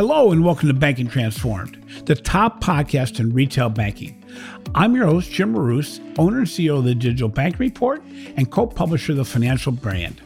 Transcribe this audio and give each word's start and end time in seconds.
Hello, 0.00 0.32
and 0.32 0.42
welcome 0.42 0.66
to 0.66 0.72
Banking 0.72 1.08
Transformed, 1.08 1.76
the 2.06 2.14
top 2.14 2.64
podcast 2.64 3.20
in 3.20 3.34
retail 3.34 3.68
banking. 3.68 4.24
I'm 4.74 4.96
your 4.96 5.04
host, 5.04 5.30
Jim 5.30 5.52
Marous, 5.52 6.00
owner 6.16 6.38
and 6.38 6.46
CEO 6.46 6.78
of 6.78 6.84
the 6.84 6.94
Digital 6.94 7.28
Bank 7.28 7.58
Report 7.58 8.02
and 8.34 8.50
co 8.50 8.66
publisher 8.66 9.12
of 9.12 9.18
the 9.18 9.26
Financial 9.26 9.72
Brand. 9.72 10.22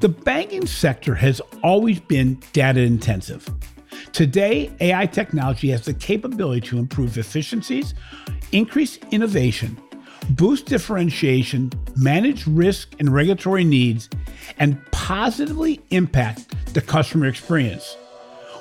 The 0.00 0.10
banking 0.10 0.66
sector 0.66 1.14
has 1.14 1.40
always 1.62 2.00
been 2.00 2.38
data 2.52 2.80
intensive. 2.80 3.48
Today, 4.12 4.70
AI 4.80 5.06
technology 5.06 5.70
has 5.70 5.86
the 5.86 5.94
capability 5.94 6.60
to 6.68 6.78
improve 6.78 7.16
efficiencies, 7.16 7.94
increase 8.52 8.98
innovation, 9.10 9.80
boost 10.28 10.66
differentiation, 10.66 11.72
manage 11.96 12.46
risk 12.46 12.92
and 12.98 13.08
regulatory 13.08 13.64
needs, 13.64 14.10
and 14.58 14.78
positively 14.92 15.80
impact 15.88 16.74
the 16.74 16.82
customer 16.82 17.24
experience. 17.24 17.96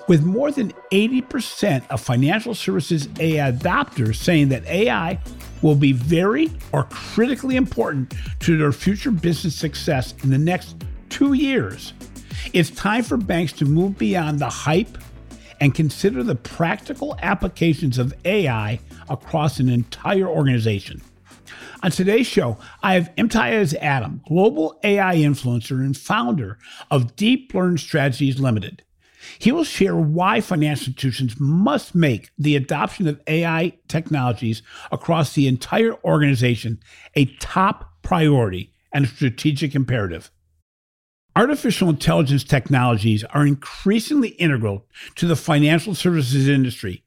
With 0.07 0.23
more 0.23 0.51
than 0.51 0.71
80% 0.91 1.87
of 1.89 1.99
financial 1.99 2.53
services 2.53 3.09
AI 3.19 3.51
adopters 3.51 4.17
saying 4.17 4.49
that 4.49 4.65
AI 4.67 5.19
will 5.63 5.75
be 5.75 5.93
very 5.93 6.51
or 6.71 6.83
critically 6.85 7.55
important 7.55 8.13
to 8.41 8.57
their 8.57 8.71
future 8.71 9.09
business 9.09 9.55
success 9.55 10.13
in 10.23 10.29
the 10.29 10.37
next 10.37 10.75
two 11.09 11.33
years, 11.33 11.93
it's 12.53 12.69
time 12.69 13.03
for 13.03 13.17
banks 13.17 13.51
to 13.53 13.65
move 13.65 13.97
beyond 13.97 14.39
the 14.39 14.49
hype 14.49 14.97
and 15.59 15.73
consider 15.73 16.21
the 16.21 16.35
practical 16.35 17.17
applications 17.21 17.97
of 17.97 18.13
AI 18.25 18.79
across 19.09 19.59
an 19.59 19.69
entire 19.69 20.27
organization. 20.27 21.01
On 21.81 21.89
today's 21.89 22.27
show, 22.27 22.57
I 22.83 22.93
have 22.93 23.13
Imtiaz 23.15 23.75
Adam, 23.75 24.21
global 24.27 24.79
AI 24.83 25.15
influencer 25.15 25.79
and 25.79 25.97
founder 25.97 26.57
of 26.91 27.15
Deep 27.15 27.53
Learn 27.53 27.77
Strategies 27.77 28.39
Limited. 28.39 28.83
He 29.39 29.51
will 29.51 29.63
share 29.63 29.95
why 29.95 30.41
financial 30.41 30.87
institutions 30.87 31.39
must 31.39 31.95
make 31.95 32.31
the 32.37 32.55
adoption 32.55 33.07
of 33.07 33.21
AI 33.27 33.77
technologies 33.87 34.61
across 34.91 35.33
the 35.33 35.47
entire 35.47 35.93
organization 36.03 36.79
a 37.15 37.25
top 37.39 37.93
priority 38.01 38.73
and 38.91 39.05
a 39.05 39.07
strategic 39.07 39.75
imperative. 39.75 40.31
Artificial 41.35 41.89
intelligence 41.89 42.43
technologies 42.43 43.23
are 43.25 43.45
increasingly 43.45 44.29
integral 44.29 44.85
to 45.15 45.27
the 45.27 45.35
financial 45.35 45.93
services 45.93 46.47
industry. 46.47 47.04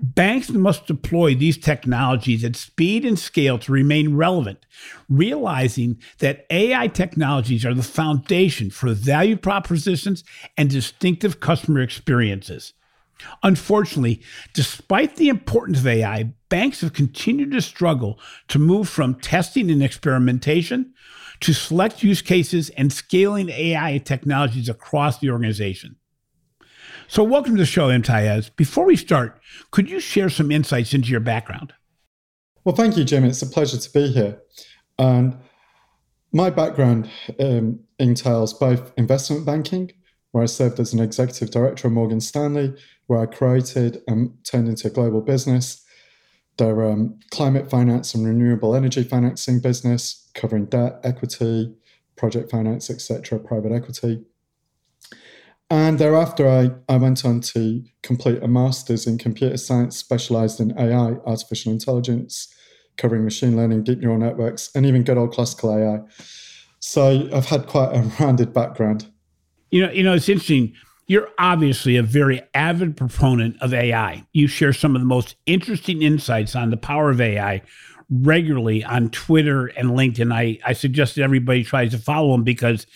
Banks 0.00 0.50
must 0.50 0.86
deploy 0.86 1.34
these 1.34 1.58
technologies 1.58 2.44
at 2.44 2.56
speed 2.56 3.04
and 3.04 3.18
scale 3.18 3.58
to 3.58 3.72
remain 3.72 4.16
relevant, 4.16 4.66
realizing 5.08 6.00
that 6.18 6.46
AI 6.50 6.88
technologies 6.88 7.64
are 7.64 7.74
the 7.74 7.82
foundation 7.82 8.70
for 8.70 8.92
value 8.92 9.36
propositions 9.36 10.24
and 10.56 10.70
distinctive 10.70 11.40
customer 11.40 11.80
experiences. 11.80 12.74
Unfortunately, 13.42 14.20
despite 14.52 15.16
the 15.16 15.28
importance 15.28 15.78
of 15.78 15.86
AI, 15.86 16.32
banks 16.48 16.80
have 16.80 16.92
continued 16.92 17.52
to 17.52 17.62
struggle 17.62 18.18
to 18.48 18.58
move 18.58 18.88
from 18.88 19.14
testing 19.14 19.70
and 19.70 19.82
experimentation 19.82 20.92
to 21.40 21.52
select 21.52 22.02
use 22.02 22.22
cases 22.22 22.70
and 22.70 22.92
scaling 22.92 23.48
AI 23.48 23.98
technologies 23.98 24.68
across 24.68 25.18
the 25.18 25.30
organization. 25.30 25.96
So, 27.12 27.22
welcome 27.22 27.56
to 27.56 27.60
the 27.60 27.66
show, 27.66 27.88
Imtiaz. 27.88 28.56
Before 28.56 28.86
we 28.86 28.96
start, 28.96 29.38
could 29.70 29.90
you 29.90 30.00
share 30.00 30.30
some 30.30 30.50
insights 30.50 30.94
into 30.94 31.10
your 31.10 31.20
background? 31.20 31.74
Well, 32.64 32.74
thank 32.74 32.96
you, 32.96 33.04
Jim. 33.04 33.24
It's 33.24 33.42
a 33.42 33.46
pleasure 33.46 33.76
to 33.76 33.92
be 33.92 34.06
here. 34.10 34.40
And 34.98 35.36
my 36.32 36.48
background 36.48 37.10
um, 37.38 37.80
entails 37.98 38.54
both 38.54 38.94
investment 38.96 39.44
banking, 39.44 39.92
where 40.30 40.42
I 40.42 40.46
served 40.46 40.80
as 40.80 40.94
an 40.94 41.00
executive 41.00 41.50
director 41.50 41.88
of 41.88 41.92
Morgan 41.92 42.22
Stanley, 42.22 42.72
where 43.08 43.20
I 43.20 43.26
created 43.26 44.00
and 44.08 44.32
turned 44.44 44.68
into 44.68 44.88
a 44.88 44.90
global 44.90 45.20
business, 45.20 45.84
their 46.56 46.82
um, 46.90 47.20
climate 47.30 47.68
finance 47.68 48.14
and 48.14 48.26
renewable 48.26 48.74
energy 48.74 49.02
financing 49.02 49.60
business, 49.60 50.30
covering 50.32 50.64
debt, 50.64 50.98
equity, 51.04 51.74
project 52.16 52.50
finance, 52.50 52.88
etc., 52.88 53.38
private 53.38 53.72
equity. 53.72 54.24
And 55.72 55.98
thereafter, 55.98 56.46
I, 56.46 56.70
I 56.92 56.98
went 56.98 57.24
on 57.24 57.40
to 57.40 57.82
complete 58.02 58.42
a 58.42 58.46
master's 58.46 59.06
in 59.06 59.16
computer 59.16 59.56
science 59.56 59.96
specialized 59.96 60.60
in 60.60 60.78
AI, 60.78 61.12
artificial 61.24 61.72
intelligence, 61.72 62.54
covering 62.98 63.24
machine 63.24 63.56
learning, 63.56 63.84
deep 63.84 64.00
neural 64.00 64.18
networks, 64.18 64.68
and 64.74 64.84
even 64.84 65.02
good 65.02 65.16
old 65.16 65.32
classical 65.32 65.74
AI. 65.74 66.00
So 66.80 67.26
I've 67.32 67.46
had 67.46 67.68
quite 67.68 67.96
a 67.96 68.02
rounded 68.22 68.52
background. 68.52 69.06
You 69.70 69.86
know, 69.86 69.92
you 69.92 70.02
know, 70.02 70.12
it's 70.12 70.28
interesting. 70.28 70.74
You're 71.06 71.30
obviously 71.38 71.96
a 71.96 72.02
very 72.02 72.42
avid 72.52 72.94
proponent 72.94 73.56
of 73.62 73.72
AI. 73.72 74.26
You 74.34 74.48
share 74.48 74.74
some 74.74 74.94
of 74.94 75.00
the 75.00 75.06
most 75.08 75.36
interesting 75.46 76.02
insights 76.02 76.54
on 76.54 76.68
the 76.68 76.76
power 76.76 77.08
of 77.08 77.18
AI 77.18 77.62
regularly 78.12 78.84
on 78.84 79.08
Twitter 79.10 79.66
and 79.68 79.90
LinkedIn. 79.90 80.32
I, 80.32 80.58
I 80.66 80.74
suggest 80.74 81.14
that 81.14 81.22
everybody 81.22 81.64
tries 81.64 81.92
to 81.92 81.98
follow 81.98 82.34
him 82.34 82.44
because 82.44 82.86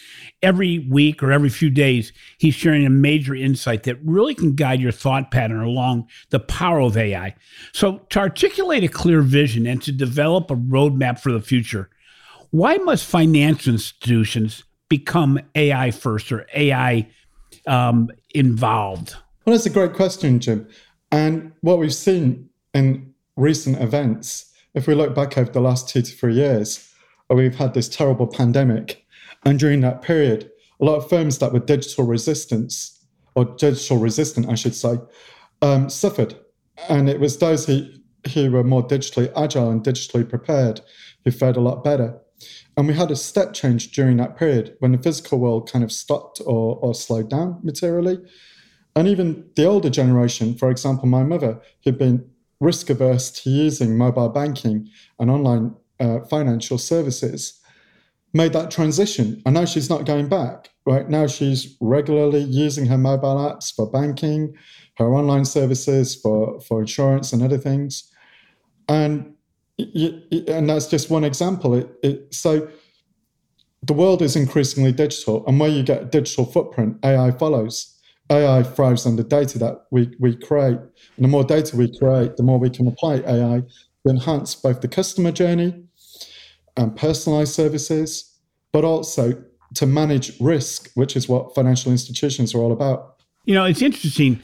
every 0.42 0.80
week 0.90 1.22
or 1.22 1.32
every 1.32 1.48
few 1.48 1.70
days, 1.70 2.12
he's 2.38 2.54
sharing 2.54 2.84
a 2.84 2.90
major 2.90 3.34
insight 3.34 3.84
that 3.84 3.96
really 4.04 4.34
can 4.34 4.54
guide 4.54 4.80
your 4.80 4.92
thought 4.92 5.30
pattern 5.30 5.60
along 5.60 6.08
the 6.30 6.40
power 6.40 6.80
of 6.80 6.96
AI. 6.96 7.34
So, 7.72 7.98
to 8.10 8.18
articulate 8.18 8.84
a 8.84 8.88
clear 8.88 9.22
vision 9.22 9.66
and 9.66 9.82
to 9.82 9.92
develop 9.92 10.50
a 10.50 10.56
roadmap 10.56 11.18
for 11.18 11.32
the 11.32 11.40
future, 11.40 11.88
why 12.50 12.76
must 12.76 13.06
financial 13.06 13.72
institutions 13.72 14.64
become 14.88 15.40
AI 15.54 15.90
first 15.90 16.30
or 16.30 16.46
AI 16.54 17.08
um, 17.66 18.10
involved? 18.34 19.16
Well, 19.44 19.54
that's 19.54 19.66
a 19.66 19.70
great 19.70 19.94
question, 19.94 20.40
Jim. 20.40 20.68
And 21.10 21.52
what 21.60 21.78
we've 21.78 21.94
seen 21.94 22.50
in 22.74 23.14
recent 23.36 23.80
events 23.80 24.45
if 24.76 24.86
we 24.86 24.94
look 24.94 25.14
back 25.14 25.36
over 25.36 25.50
the 25.50 25.60
last 25.60 25.88
two 25.88 26.02
to 26.02 26.12
three 26.12 26.34
years, 26.34 26.88
we've 27.30 27.56
had 27.56 27.74
this 27.74 27.88
terrible 27.88 28.26
pandemic. 28.26 29.04
And 29.44 29.58
during 29.58 29.80
that 29.80 30.02
period, 30.02 30.50
a 30.80 30.84
lot 30.84 30.96
of 30.96 31.08
firms 31.08 31.38
that 31.38 31.52
were 31.52 31.58
digital 31.58 32.04
resistance, 32.04 33.04
or 33.34 33.46
digital 33.56 33.96
resistant, 33.96 34.48
I 34.48 34.54
should 34.54 34.74
say, 34.74 34.98
um, 35.62 35.88
suffered. 35.88 36.36
And 36.90 37.08
it 37.08 37.18
was 37.18 37.38
those 37.38 37.66
who, 37.66 37.86
who 38.34 38.50
were 38.50 38.62
more 38.62 38.86
digitally 38.86 39.32
agile 39.34 39.70
and 39.70 39.82
digitally 39.82 40.28
prepared 40.28 40.82
who 41.24 41.30
fared 41.30 41.56
a 41.56 41.60
lot 41.60 41.82
better. 41.82 42.18
And 42.76 42.86
we 42.86 42.92
had 42.92 43.10
a 43.10 43.16
step 43.16 43.54
change 43.54 43.92
during 43.92 44.18
that 44.18 44.36
period 44.36 44.76
when 44.80 44.92
the 44.92 44.98
physical 44.98 45.38
world 45.38 45.70
kind 45.70 45.84
of 45.84 45.90
stopped 45.90 46.42
or, 46.44 46.76
or 46.82 46.94
slowed 46.94 47.30
down 47.30 47.60
materially. 47.62 48.18
And 48.94 49.08
even 49.08 49.48
the 49.56 49.64
older 49.64 49.88
generation, 49.88 50.54
for 50.54 50.70
example, 50.70 51.08
my 51.08 51.22
mother, 51.22 51.60
who'd 51.82 51.98
been 51.98 52.30
risk 52.60 52.90
averse 52.90 53.30
to 53.30 53.50
using 53.50 53.96
mobile 53.96 54.28
banking 54.28 54.88
and 55.18 55.30
online 55.30 55.74
uh, 56.00 56.20
financial 56.20 56.78
services, 56.78 57.60
made 58.32 58.52
that 58.52 58.70
transition. 58.70 59.42
And 59.46 59.54
now 59.54 59.64
she's 59.64 59.90
not 59.90 60.04
going 60.04 60.28
back. 60.28 60.70
Right 60.84 61.08
now, 61.08 61.26
she's 61.26 61.76
regularly 61.80 62.42
using 62.42 62.86
her 62.86 62.98
mobile 62.98 63.36
apps 63.36 63.74
for 63.74 63.90
banking, 63.90 64.54
her 64.98 65.12
online 65.14 65.44
services 65.44 66.14
for, 66.14 66.60
for 66.60 66.80
insurance 66.80 67.32
and 67.32 67.42
other 67.42 67.58
things. 67.58 68.10
And 68.88 69.34
and 69.78 70.70
that's 70.70 70.86
just 70.86 71.10
one 71.10 71.24
example. 71.24 71.74
It, 71.74 71.90
it, 72.02 72.34
so 72.34 72.68
the 73.82 73.92
world 73.92 74.22
is 74.22 74.34
increasingly 74.36 74.92
digital, 74.92 75.44
and 75.46 75.60
where 75.60 75.68
you 75.68 75.82
get 75.82 76.02
a 76.02 76.04
digital 76.06 76.46
footprint, 76.46 76.98
AI 77.04 77.30
follows. 77.32 77.95
AI 78.30 78.62
thrives 78.62 79.06
on 79.06 79.16
the 79.16 79.24
data 79.24 79.58
that 79.58 79.86
we, 79.90 80.14
we 80.18 80.36
create. 80.36 80.78
And 81.16 81.24
the 81.24 81.28
more 81.28 81.44
data 81.44 81.76
we 81.76 81.96
create, 81.96 82.36
the 82.36 82.42
more 82.42 82.58
we 82.58 82.70
can 82.70 82.88
apply 82.88 83.16
AI 83.26 83.62
to 84.04 84.10
enhance 84.10 84.54
both 84.54 84.80
the 84.80 84.88
customer 84.88 85.32
journey 85.32 85.82
and 86.76 86.94
personalized 86.96 87.54
services, 87.54 88.38
but 88.72 88.84
also 88.84 89.42
to 89.74 89.86
manage 89.86 90.38
risk, 90.40 90.90
which 90.94 91.16
is 91.16 91.28
what 91.28 91.54
financial 91.54 91.92
institutions 91.92 92.54
are 92.54 92.58
all 92.58 92.72
about. 92.72 93.16
You 93.44 93.54
know, 93.54 93.64
it's 93.64 93.82
interesting 93.82 94.40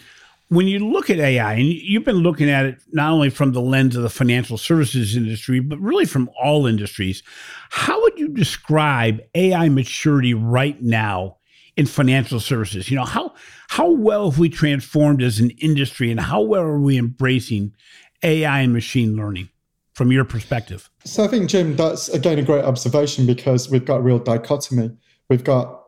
when 0.53 0.69
you 0.69 0.79
look 0.81 1.09
at 1.09 1.19
AI, 1.19 1.55
and 1.55 1.65
you've 1.65 2.05
been 2.05 2.17
looking 2.17 2.51
at 2.51 2.67
it 2.67 2.83
not 2.93 3.11
only 3.11 3.31
from 3.31 3.53
the 3.53 3.61
lens 3.61 3.97
of 3.97 4.03
the 4.03 4.11
financial 4.11 4.59
services 4.59 5.17
industry, 5.17 5.61
but 5.61 5.81
really 5.81 6.05
from 6.05 6.29
all 6.41 6.67
industries, 6.67 7.23
how 7.71 7.99
would 8.03 8.19
you 8.19 8.29
describe 8.29 9.21
AI 9.35 9.71
maturity 9.71 10.35
right 10.35 10.81
now 10.83 11.39
in 11.77 11.87
financial 11.87 12.41
services? 12.41 12.91
You 12.91 12.97
know, 12.97 13.05
how 13.05 13.35
how 13.69 13.91
well 13.91 14.31
have 14.31 14.39
we 14.39 14.49
transformed 14.49 15.23
as 15.23 15.39
an 15.41 15.51
industry 15.59 16.11
and 16.11 16.21
how 16.21 16.41
well 16.43 16.63
are 16.63 16.81
we 16.81 16.99
embracing 16.99 17.75
AI 18.23 18.61
and 18.61 18.73
machine 18.73 19.17
learning 19.17 19.49
from 19.95 20.13
your 20.13 20.25
perspective? 20.25 20.91
So 21.05 21.25
I 21.25 21.29
think, 21.29 21.49
Jim, 21.49 21.77
that's 21.77 22.09
again 22.09 22.39
a 22.39 22.43
great 22.43 22.65
observation 22.65 23.27
because 23.27 23.71
we've 23.71 23.85
got 23.85 23.97
a 23.97 24.03
real 24.03 24.19
dichotomy. 24.19 24.91
We've 25.29 25.45
got 25.45 25.83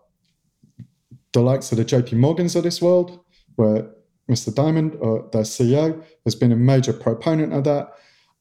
the 1.33 1.41
likes 1.41 1.73
of 1.73 1.79
the 1.79 1.85
JP 1.85 2.15
Morgans 2.15 2.57
of 2.57 2.63
this 2.63 2.81
world, 2.81 3.21
where 3.57 3.91
Mr. 4.31 4.55
Dimon 4.55 4.97
or 5.01 5.29
their 5.33 5.43
CEO, 5.43 6.03
has 6.25 6.35
been 6.35 6.53
a 6.53 6.57
major 6.57 6.93
proponent 6.93 7.53
of 7.53 7.65
that, 7.65 7.93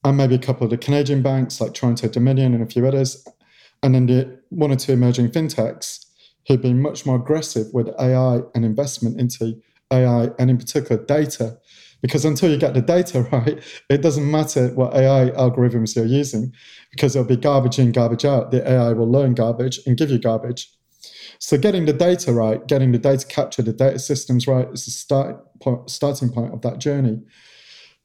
and 0.03 0.15
maybe 0.15 0.35
a 0.35 0.39
couple 0.39 0.63
of 0.63 0.69
the 0.69 0.77
Canadian 0.77 1.21
banks 1.21 1.59
like 1.59 1.73
Toronto 1.73 2.07
Dominion 2.07 2.53
and 2.53 2.63
a 2.63 2.67
few 2.67 2.87
others, 2.87 3.27
and 3.81 3.95
then 3.95 4.05
the 4.05 4.39
one 4.49 4.71
or 4.71 4.75
two 4.75 4.93
emerging 4.93 5.29
fintechs 5.29 6.05
who've 6.47 6.61
been 6.61 6.81
much 6.81 7.05
more 7.05 7.15
aggressive 7.15 7.67
with 7.73 7.89
AI 7.99 8.41
and 8.53 8.65
investment 8.65 9.19
into 9.19 9.61
AI 9.91 10.29
and 10.39 10.49
in 10.49 10.57
particular 10.57 11.03
data. 11.05 11.57
Because 12.01 12.25
until 12.25 12.51
you 12.51 12.57
get 12.57 12.73
the 12.73 12.81
data 12.81 13.21
right, 13.31 13.63
it 13.89 14.01
doesn't 14.01 14.29
matter 14.29 14.69
what 14.75 14.93
AI 14.93 15.29
algorithms 15.31 15.95
you're 15.95 16.05
using, 16.05 16.53
because 16.91 17.15
it'll 17.15 17.27
be 17.27 17.37
garbage 17.37 17.79
in, 17.79 17.91
garbage 17.91 18.25
out. 18.25 18.51
The 18.51 18.67
AI 18.69 18.91
will 18.93 19.09
learn 19.09 19.33
garbage 19.33 19.79
and 19.85 19.97
give 19.97 20.11
you 20.11 20.19
garbage. 20.19 20.69
So 21.39 21.57
getting 21.57 21.85
the 21.85 21.93
data 21.93 22.31
right, 22.33 22.65
getting 22.67 22.91
the 22.91 22.97
data 22.97 23.25
capture, 23.25 23.61
the 23.61 23.73
data 23.73 23.99
systems 23.99 24.47
right 24.47 24.67
is 24.71 24.85
the 24.85 24.91
start 24.91 25.59
point, 25.59 25.89
starting 25.89 26.29
point 26.29 26.53
of 26.53 26.61
that 26.61 26.79
journey. 26.79 27.21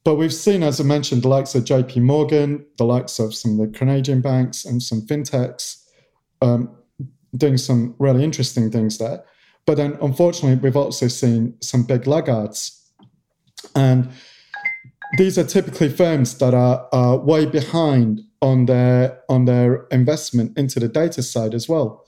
But 0.04 0.14
we've 0.14 0.32
seen, 0.32 0.62
as 0.62 0.80
I 0.80 0.84
mentioned, 0.84 1.22
the 1.22 1.28
likes 1.28 1.54
of 1.54 1.64
JP 1.64 2.02
Morgan, 2.02 2.64
the 2.78 2.84
likes 2.84 3.18
of 3.18 3.34
some 3.34 3.58
of 3.58 3.72
the 3.72 3.78
Canadian 3.78 4.20
banks 4.20 4.64
and 4.64 4.82
some 4.82 5.02
fintechs 5.02 5.84
um, 6.40 6.77
doing 7.36 7.56
some 7.56 7.94
really 7.98 8.24
interesting 8.24 8.70
things 8.70 8.98
there. 8.98 9.24
But 9.66 9.76
then, 9.76 9.98
unfortunately, 10.00 10.56
we've 10.56 10.76
also 10.76 11.08
seen 11.08 11.54
some 11.60 11.84
big 11.84 12.06
laggards. 12.06 12.74
And 13.74 14.10
these 15.16 15.38
are 15.38 15.44
typically 15.44 15.88
firms 15.88 16.38
that 16.38 16.54
are, 16.54 16.88
are 16.92 17.18
way 17.18 17.46
behind 17.46 18.22
on 18.40 18.66
their 18.66 19.20
on 19.28 19.46
their 19.46 19.86
investment 19.90 20.56
into 20.56 20.78
the 20.78 20.88
data 20.88 21.22
side 21.22 21.54
as 21.54 21.68
well. 21.68 22.06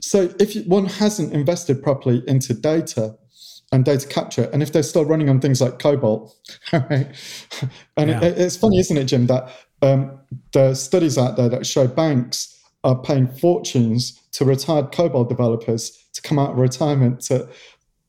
So 0.00 0.32
if 0.38 0.66
one 0.66 0.86
hasn't 0.86 1.32
invested 1.32 1.82
properly 1.82 2.22
into 2.26 2.54
data 2.54 3.16
and 3.70 3.84
data 3.84 4.06
capture, 4.06 4.48
and 4.52 4.62
if 4.62 4.72
they're 4.72 4.82
still 4.82 5.04
running 5.04 5.28
on 5.28 5.40
things 5.40 5.60
like 5.60 5.78
COBOL, 5.78 6.32
right? 6.72 7.08
And 7.96 8.10
yeah. 8.10 8.24
it, 8.24 8.38
it's 8.38 8.56
funny, 8.56 8.78
isn't 8.78 8.96
it, 8.96 9.04
Jim, 9.04 9.26
that 9.26 9.50
um, 9.82 10.18
are 10.56 10.74
studies 10.74 11.18
out 11.18 11.36
there 11.36 11.48
that 11.48 11.66
show 11.66 11.86
banks 11.86 12.57
are 12.84 13.00
paying 13.00 13.26
fortunes 13.26 14.20
to 14.32 14.44
retired 14.44 14.92
COBOL 14.92 15.28
developers 15.28 15.90
to 16.12 16.22
come 16.22 16.38
out 16.38 16.52
of 16.52 16.58
retirement 16.58 17.20
to 17.22 17.48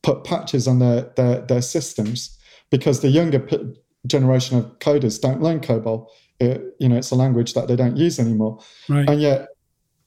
put 0.04 0.24
patches 0.24 0.68
on 0.68 0.80
their 0.80 1.12
their, 1.16 1.42
their 1.42 1.62
systems 1.62 2.38
because 2.70 3.02
the 3.02 3.10
younger 3.10 3.40
p- 3.40 3.74
generation 4.08 4.58
of 4.58 4.80
coders 4.80 5.20
don't 5.20 5.42
learn 5.42 5.60
COBOL. 5.60 6.08
It, 6.40 6.76
you 6.80 6.88
know, 6.88 6.96
it's 6.96 7.12
a 7.12 7.16
language 7.16 7.54
that 7.54 7.68
they 7.68 7.76
don't 7.76 7.98
use 7.98 8.18
anymore, 8.18 8.60
right. 8.88 9.10
and 9.10 9.22
yet 9.22 9.50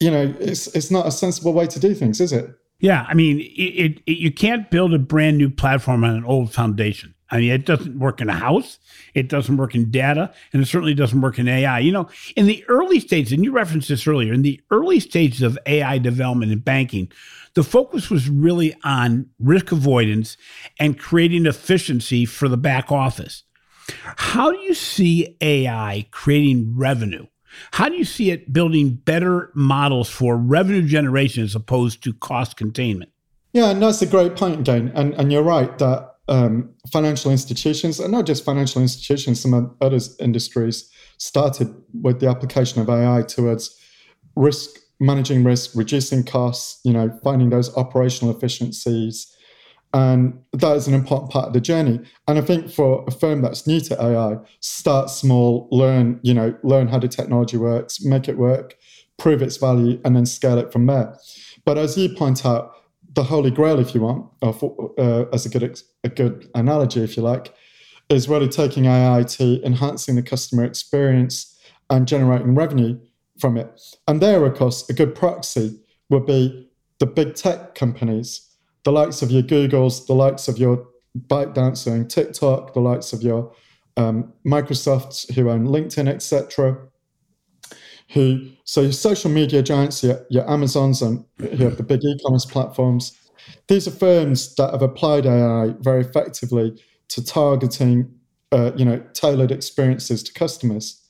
you 0.03 0.11
know, 0.11 0.35
it's 0.41 0.67
it's 0.69 0.91
not 0.91 1.07
a 1.07 1.13
sensible 1.13 1.53
way 1.53 1.67
to 1.69 1.79
do 1.79 1.95
things, 1.95 2.21
is 2.21 2.33
it? 2.33 2.51
Yeah, 2.81 3.07
I 3.09 3.15
mean, 3.15 3.39
it, 3.39 4.03
it, 4.07 4.19
you 4.19 4.33
can't 4.33 4.69
build 4.69 4.93
a 4.93 4.99
brand 4.99 5.39
new 5.39 5.49
platform 5.49 6.03
on 6.03 6.17
an 6.17 6.25
old 6.25 6.53
foundation. 6.53 7.15
I 7.33 7.39
mean, 7.39 7.51
it 7.51 7.65
doesn't 7.65 7.99
work 7.99 8.21
in 8.21 8.29
a 8.29 8.35
house, 8.35 8.79
it 9.15 9.29
doesn't 9.29 9.57
work 9.57 9.75
in 9.75 9.91
data, 9.91 10.33
and 10.53 10.63
it 10.63 10.67
certainly 10.67 10.93
doesn't 10.93 11.23
work 11.23 11.39
in 11.39 11.49
AI. 11.49 11.79
You 11.79 11.91
know, 11.91 12.11
in 12.37 12.47
the 12.47 12.63
early 12.69 13.01
stages, 13.01 13.33
and 13.33 13.43
you 13.43 13.53
referenced 13.53 13.89
this 13.89 14.07
earlier, 14.07 14.35
in 14.35 14.43
the 14.43 14.61
early 14.71 15.01
stages 15.01 15.41
of 15.41 15.59
AI 15.65 15.97
development 15.97 16.53
in 16.53 16.59
banking, 16.59 17.11
the 17.55 17.65
focus 17.65 18.11
was 18.11 18.29
really 18.29 18.75
on 18.85 19.31
risk 19.41 19.73
avoidance 19.73 20.37
and 20.79 20.99
creating 20.99 21.47
efficiency 21.47 22.27
for 22.27 22.49
the 22.49 22.59
back 22.59 22.93
office. 22.93 23.45
How 24.17 24.53
do 24.53 24.59
you 24.59 24.75
see 24.75 25.37
AI 25.41 26.07
creating 26.11 26.75
revenue? 26.77 27.27
How 27.73 27.89
do 27.89 27.97
you 27.97 28.05
see 28.05 28.31
it 28.31 28.53
building 28.53 28.95
better 28.95 29.51
models 29.55 30.11
for 30.11 30.37
revenue 30.37 30.87
generation 30.87 31.45
as 31.45 31.55
opposed 31.55 32.05
to 32.05 32.13
cost 32.13 32.59
containment? 32.59 33.11
Yeah, 33.53 33.71
and 33.71 33.83
that's 33.83 34.03
a 34.03 34.07
great 34.07 34.37
point 34.37 34.61
again. 34.61 34.93
And, 34.95 35.15
and 35.15 35.33
you're 35.33 35.43
right 35.43 35.77
that 35.79 36.12
um, 36.29 36.71
financial 36.93 37.31
institutions, 37.31 38.01
and 38.01 38.13
not 38.13 38.27
just 38.27 38.45
financial 38.45 38.81
institutions, 38.81 39.41
some 39.41 39.77
other 39.81 39.99
industries 40.21 40.91
started 41.19 41.75
with 42.01 42.21
the 42.21 42.29
application 42.29 42.81
of 42.81 42.89
AI 42.89 43.23
towards 43.23 43.79
risk 44.37 44.79
managing 45.01 45.43
risk, 45.43 45.73
reducing 45.75 46.23
costs, 46.23 46.81
you 46.85 46.93
know, 46.93 47.11
finding 47.25 47.51
those 47.51 47.77
operational 47.77 48.35
efficiencies, 48.35 49.37
and 49.93 50.41
that 50.53 50.77
is 50.77 50.87
an 50.87 50.95
important 50.95 51.31
part 51.31 51.49
of 51.49 51.53
the 51.53 51.61
journey. 51.61 52.01
And 52.27 52.39
I 52.39 52.41
think 52.41 52.71
for 52.71 53.05
a 53.07 53.11
firm 53.11 53.43
that's 53.43 53.67
new 53.67 53.81
to 53.81 54.03
AI, 54.03 54.39
start 54.61 55.11
small, 55.11 55.69
learn, 55.71 56.19
you 56.23 56.33
know, 56.33 56.57
learn 56.63 56.89
how 56.89 56.99
the 56.99 57.09
technology 57.09 57.59
works, 57.59 58.03
make 58.03 58.29
it 58.29 58.39
work, 58.39 58.77
prove 59.19 59.43
its 59.43 59.59
value, 59.59 60.01
and 60.05 60.17
then 60.17 60.25
scale 60.25 60.59
it 60.59 60.73
from 60.73 60.87
there. 60.87 61.19
But 61.67 61.77
as 61.77 61.99
you 61.99 62.09
point 62.09 62.47
out, 62.47 62.75
the 63.15 63.25
holy 63.25 63.51
grail, 63.51 63.79
if 63.79 63.95
you 63.95 64.01
want, 64.01 64.31
for, 64.59 64.93
uh, 64.99 65.25
as 65.33 65.47
a 65.47 65.49
good 65.49 65.81
a 66.05 66.09
good 66.09 66.49
analogy, 66.55 67.03
if 67.03 67.17
you 67.17 67.23
like, 67.23 67.55
is 68.09 68.29
really 68.29 68.49
taking 68.49 68.87
AI 68.87 69.23
to 69.23 69.63
enhancing 69.65 70.17
the 70.17 70.23
customer 70.23 70.65
experience 70.65 71.59
and 71.91 72.09
generating 72.09 72.55
revenue 72.55 72.99
from 73.39 73.57
it. 73.57 73.81
And 74.09 74.21
there, 74.21 74.45
of 74.45 74.57
course, 74.57 74.89
a 74.89 74.93
good 74.93 75.15
proxy 75.15 75.79
would 76.11 76.27
be 76.27 76.69
the 76.99 77.07
big 77.07 77.35
tech 77.35 77.75
companies 77.75 78.49
the 78.85 78.93
likes 78.93 79.23
of 79.23 79.31
your 79.31 79.43
Googles, 79.43 80.07
the 80.07 80.15
likes 80.15 80.49
of 80.49 80.59
your 80.59 80.87
ByteDance 81.29 81.87
and 81.87 82.11
TikTok, 82.11 82.75
the 82.75 82.81
likes 82.81 83.13
of 83.13 83.23
your 83.23 83.55
um, 83.97 84.33
Microsofts 84.47 85.33
who 85.33 85.51
own 85.51 85.67
LinkedIn, 85.67 86.09
etc. 86.09 86.79
Who 88.11 88.51
so 88.65 88.83
your 88.83 88.93
social 88.93 89.31
media 89.31 89.63
giants, 89.63 90.03
your, 90.05 90.25
your 90.31 90.49
Amazons, 90.51 91.03
and 91.03 91.25
the 91.39 91.85
big 91.87 92.05
e-commerce 92.05 92.45
platforms. 92.45 93.19
These 93.69 93.89
are 93.89 93.93
firms 93.93 94.55
that 94.57 94.71
have 94.71 94.83
applied 94.83 95.27
AI 95.27 95.75
very 95.81 96.03
effectively 96.03 96.81
to 97.09 97.25
targeting, 97.25 98.15
uh, 98.53 98.73
you 98.77 98.85
know, 98.85 98.99
tailored 99.15 99.51
experiences 99.51 100.23
to 100.23 100.33
customers. 100.33 101.03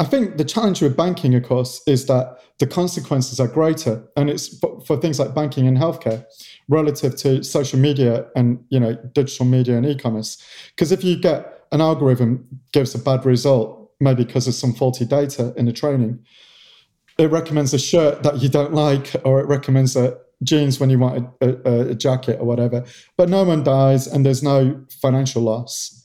I 0.00 0.04
think 0.04 0.38
the 0.38 0.44
challenge 0.44 0.80
with 0.80 0.96
banking, 0.96 1.34
of 1.34 1.42
course, 1.42 1.82
is 1.86 2.06
that 2.06 2.38
the 2.58 2.66
consequences 2.66 3.38
are 3.38 3.46
greater, 3.46 4.02
and 4.16 4.30
it's 4.30 4.58
for 4.58 4.96
things 4.96 5.18
like 5.18 5.34
banking 5.34 5.66
and 5.66 5.76
healthcare 5.76 6.24
relative 6.68 7.16
to 7.16 7.42
social 7.44 7.78
media 7.78 8.26
and 8.34 8.64
you 8.70 8.80
know 8.80 8.94
digital 9.14 9.46
media 9.46 9.76
and 9.76 9.86
e-commerce. 9.86 10.42
Because 10.70 10.90
if 10.90 11.04
you 11.04 11.16
get 11.16 11.64
an 11.72 11.80
algorithm 11.80 12.46
gives 12.72 12.94
a 12.94 12.98
bad 12.98 13.24
result, 13.24 13.79
maybe 14.00 14.24
because 14.24 14.48
of 14.48 14.54
some 14.54 14.72
faulty 14.72 15.04
data 15.04 15.52
in 15.56 15.66
the 15.66 15.72
training, 15.72 16.24
it 17.18 17.30
recommends 17.30 17.74
a 17.74 17.78
shirt 17.78 18.22
that 18.22 18.40
you 18.42 18.48
don't 18.48 18.72
like, 18.72 19.14
or 19.24 19.40
it 19.40 19.46
recommends 19.46 19.94
a 19.94 20.16
jeans 20.42 20.80
when 20.80 20.88
you 20.88 20.98
want 20.98 21.28
a, 21.40 21.68
a, 21.68 21.88
a 21.90 21.94
jacket 21.94 22.38
or 22.40 22.46
whatever. 22.46 22.84
But 23.16 23.28
no 23.28 23.44
one 23.44 23.62
dies, 23.62 24.06
and 24.06 24.24
there's 24.24 24.42
no 24.42 24.84
financial 25.02 25.42
loss. 25.42 26.02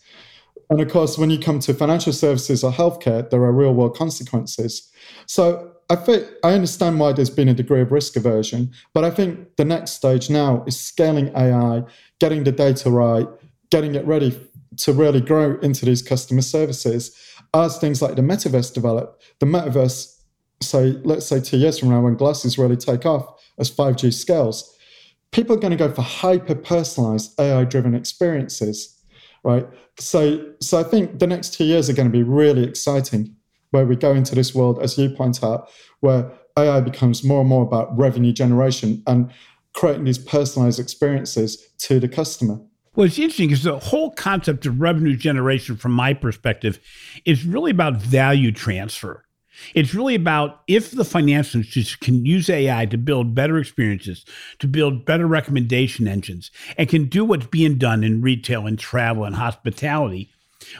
And 0.69 0.81
of 0.81 0.89
course, 0.89 1.17
when 1.17 1.29
you 1.29 1.39
come 1.39 1.59
to 1.59 1.73
financial 1.73 2.11
services 2.11 2.63
or 2.63 2.71
healthcare, 2.71 3.29
there 3.29 3.41
are 3.41 3.51
real 3.51 3.73
world 3.73 3.95
consequences. 3.95 4.91
So 5.27 5.71
I 5.89 5.95
think 5.95 6.27
I 6.43 6.53
understand 6.53 6.99
why 6.99 7.13
there's 7.13 7.29
been 7.29 7.47
a 7.47 7.53
degree 7.53 7.81
of 7.81 7.91
risk 7.91 8.15
aversion, 8.15 8.71
but 8.93 9.03
I 9.03 9.11
think 9.11 9.55
the 9.57 9.65
next 9.65 9.91
stage 9.91 10.29
now 10.29 10.63
is 10.65 10.79
scaling 10.79 11.31
AI, 11.35 11.83
getting 12.19 12.43
the 12.43 12.51
data 12.51 12.89
right, 12.89 13.27
getting 13.69 13.93
it 13.93 14.05
ready 14.05 14.39
to 14.77 14.93
really 14.93 15.21
grow 15.21 15.59
into 15.59 15.85
these 15.85 16.01
customer 16.01 16.41
services. 16.41 17.15
As 17.55 17.79
things 17.79 18.01
like 18.01 18.15
the 18.15 18.21
metaverse 18.21 18.73
develop, 18.73 19.19
the 19.39 19.47
metaverse, 19.47 20.19
say, 20.61 20.99
let's 21.03 21.25
say 21.25 21.39
two 21.39 21.57
years 21.57 21.79
from 21.79 21.89
now, 21.89 22.01
when 22.01 22.15
glasses 22.15 22.57
really 22.57 22.77
take 22.77 23.05
off 23.05 23.25
as 23.57 23.71
5G 23.71 24.13
scales, 24.13 24.75
people 25.31 25.55
are 25.55 25.59
going 25.59 25.71
to 25.71 25.77
go 25.77 25.91
for 25.91 26.03
hyper 26.03 26.55
personalized 26.55 27.39
AI 27.39 27.63
driven 27.63 27.95
experiences 27.95 28.95
right? 29.45 29.67
So, 29.97 30.43
so 30.59 30.79
I 30.79 30.83
think 30.83 31.19
the 31.19 31.27
next 31.27 31.53
two 31.53 31.63
years 31.63 31.89
are 31.89 31.93
going 31.93 32.07
to 32.07 32.11
be 32.11 32.23
really 32.23 32.63
exciting, 32.63 33.33
where 33.69 33.85
we 33.85 33.95
go 33.95 34.13
into 34.13 34.35
this 34.35 34.53
world, 34.53 34.81
as 34.81 34.97
you 34.97 35.09
point 35.09 35.43
out, 35.43 35.69
where 36.01 36.31
AI 36.57 36.81
becomes 36.81 37.23
more 37.23 37.41
and 37.41 37.49
more 37.49 37.63
about 37.63 37.95
revenue 37.95 38.33
generation 38.33 39.03
and 39.07 39.31
creating 39.73 40.05
these 40.05 40.17
personalized 40.17 40.79
experiences 40.79 41.69
to 41.77 41.99
the 41.99 42.09
customer. 42.09 42.59
Well, 42.95 43.07
it's 43.07 43.19
interesting 43.19 43.49
because 43.49 43.63
the 43.63 43.77
whole 43.77 44.11
concept 44.11 44.65
of 44.65 44.79
revenue 44.79 45.17
generation, 45.17 45.75
from 45.75 45.91
my 45.91 46.13
perspective, 46.13 46.79
is 47.25 47.45
really 47.45 47.71
about 47.71 47.97
value 47.97 48.51
transfer. 48.51 49.25
It's 49.73 49.93
really 49.93 50.15
about 50.15 50.61
if 50.67 50.91
the 50.91 51.05
financial 51.05 51.59
institutions 51.59 51.95
can 51.95 52.25
use 52.25 52.49
AI 52.49 52.85
to 52.87 52.97
build 52.97 53.35
better 53.35 53.57
experiences, 53.57 54.25
to 54.59 54.67
build 54.67 55.05
better 55.05 55.27
recommendation 55.27 56.07
engines, 56.07 56.51
and 56.77 56.89
can 56.89 57.05
do 57.05 57.25
what's 57.25 57.47
being 57.47 57.77
done 57.77 58.03
in 58.03 58.21
retail 58.21 58.67
and 58.67 58.79
travel 58.79 59.25
and 59.25 59.35
hospitality. 59.35 60.31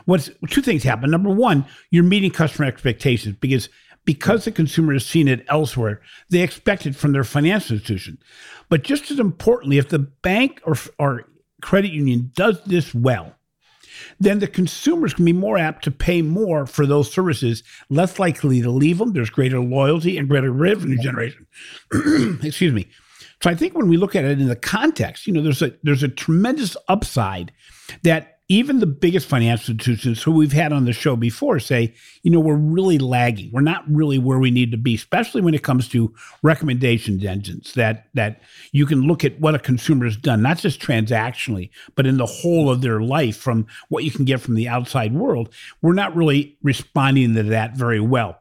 What's 0.05 0.29
two 0.49 0.61
things 0.61 0.83
happen. 0.83 1.11
Number 1.11 1.29
one, 1.29 1.65
you're 1.89 2.03
meeting 2.03 2.31
customer 2.31 2.67
expectations 2.67 3.37
because 3.39 3.69
because 4.03 4.45
the 4.45 4.51
consumer 4.51 4.93
has 4.93 5.05
seen 5.05 5.27
it 5.27 5.43
elsewhere, 5.49 5.99
they 6.29 6.41
expect 6.41 6.85
it 6.85 6.95
from 6.95 7.11
their 7.11 7.23
financial 7.23 7.73
institution. 7.75 8.19
But 8.69 8.83
just 8.83 9.09
as 9.09 9.19
importantly, 9.19 9.79
if 9.79 9.89
the 9.89 9.97
bank 9.97 10.61
or, 10.63 10.75
or 10.99 11.25
credit 11.65 11.91
union 11.91 12.31
does 12.35 12.61
this 12.65 12.93
well, 12.93 13.33
then 14.19 14.37
the 14.37 14.47
consumers 14.47 15.15
can 15.15 15.25
be 15.25 15.33
more 15.33 15.57
apt 15.57 15.83
to 15.83 15.89
pay 15.89 16.21
more 16.21 16.67
for 16.67 16.85
those 16.85 17.11
services, 17.11 17.63
less 17.89 18.19
likely 18.19 18.61
to 18.61 18.69
leave 18.69 18.99
them. 18.99 19.13
There's 19.13 19.31
greater 19.31 19.59
loyalty 19.59 20.15
and 20.19 20.29
greater 20.29 20.51
revenue 20.51 20.99
generation. 20.99 21.47
Excuse 22.43 22.71
me. 22.71 22.87
So 23.41 23.49
I 23.49 23.55
think 23.55 23.73
when 23.73 23.89
we 23.89 23.97
look 23.97 24.15
at 24.15 24.25
it 24.25 24.39
in 24.39 24.47
the 24.47 24.55
context, 24.55 25.25
you 25.25 25.33
know, 25.33 25.41
there's 25.41 25.63
a 25.63 25.73
there's 25.81 26.03
a 26.03 26.07
tremendous 26.07 26.77
upside 26.87 27.51
that 28.03 28.34
even 28.47 28.79
the 28.79 28.85
biggest 28.85 29.27
financial 29.27 29.71
institutions 29.71 30.21
who 30.21 30.31
we've 30.31 30.51
had 30.51 30.71
on 30.71 30.85
the 30.85 30.93
show 30.93 31.15
before 31.15 31.59
say, 31.59 31.95
you 32.21 32.29
know, 32.29 32.39
we're 32.39 32.55
really 32.55 32.99
lagging. 32.99 33.49
We're 33.51 33.61
not 33.61 33.83
really 33.89 34.19
where 34.19 34.37
we 34.37 34.51
need 34.51 34.69
to 34.71 34.77
be, 34.77 34.93
especially 34.93 35.41
when 35.41 35.55
it 35.55 35.63
comes 35.63 35.87
to 35.89 36.13
recommendations 36.43 37.25
engines 37.25 37.73
that 37.73 38.07
that 38.13 38.41
you 38.71 38.85
can 38.85 39.01
look 39.01 39.25
at 39.25 39.39
what 39.39 39.55
a 39.55 39.59
consumer 39.59 40.05
has 40.05 40.15
done, 40.15 40.43
not 40.43 40.59
just 40.59 40.79
transactionally, 40.79 41.71
but 41.95 42.05
in 42.05 42.17
the 42.17 42.25
whole 42.27 42.69
of 42.69 42.81
their 42.81 43.01
life 43.01 43.37
from 43.37 43.65
what 43.89 44.03
you 44.03 44.11
can 44.11 44.25
get 44.25 44.41
from 44.41 44.53
the 44.53 44.67
outside 44.67 45.13
world. 45.13 45.51
We're 45.81 45.93
not 45.93 46.15
really 46.15 46.57
responding 46.61 47.33
to 47.33 47.43
that 47.43 47.75
very 47.75 47.99
well. 47.99 48.39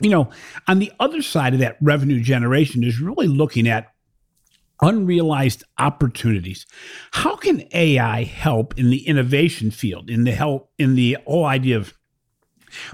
You 0.00 0.10
know, 0.10 0.30
on 0.66 0.80
the 0.80 0.92
other 0.98 1.22
side 1.22 1.54
of 1.54 1.60
that 1.60 1.76
revenue 1.80 2.20
generation 2.20 2.82
is 2.82 3.00
really 3.00 3.28
looking 3.28 3.68
at 3.68 3.92
unrealized 4.82 5.64
opportunities. 5.78 6.66
How 7.12 7.36
can 7.36 7.64
AI 7.72 8.24
help 8.24 8.78
in 8.78 8.90
the 8.90 9.06
innovation 9.06 9.70
field, 9.70 10.10
in 10.10 10.24
the 10.24 10.32
help 10.32 10.70
in 10.78 10.94
the 10.94 11.18
whole 11.26 11.44
idea 11.44 11.76
of 11.76 11.94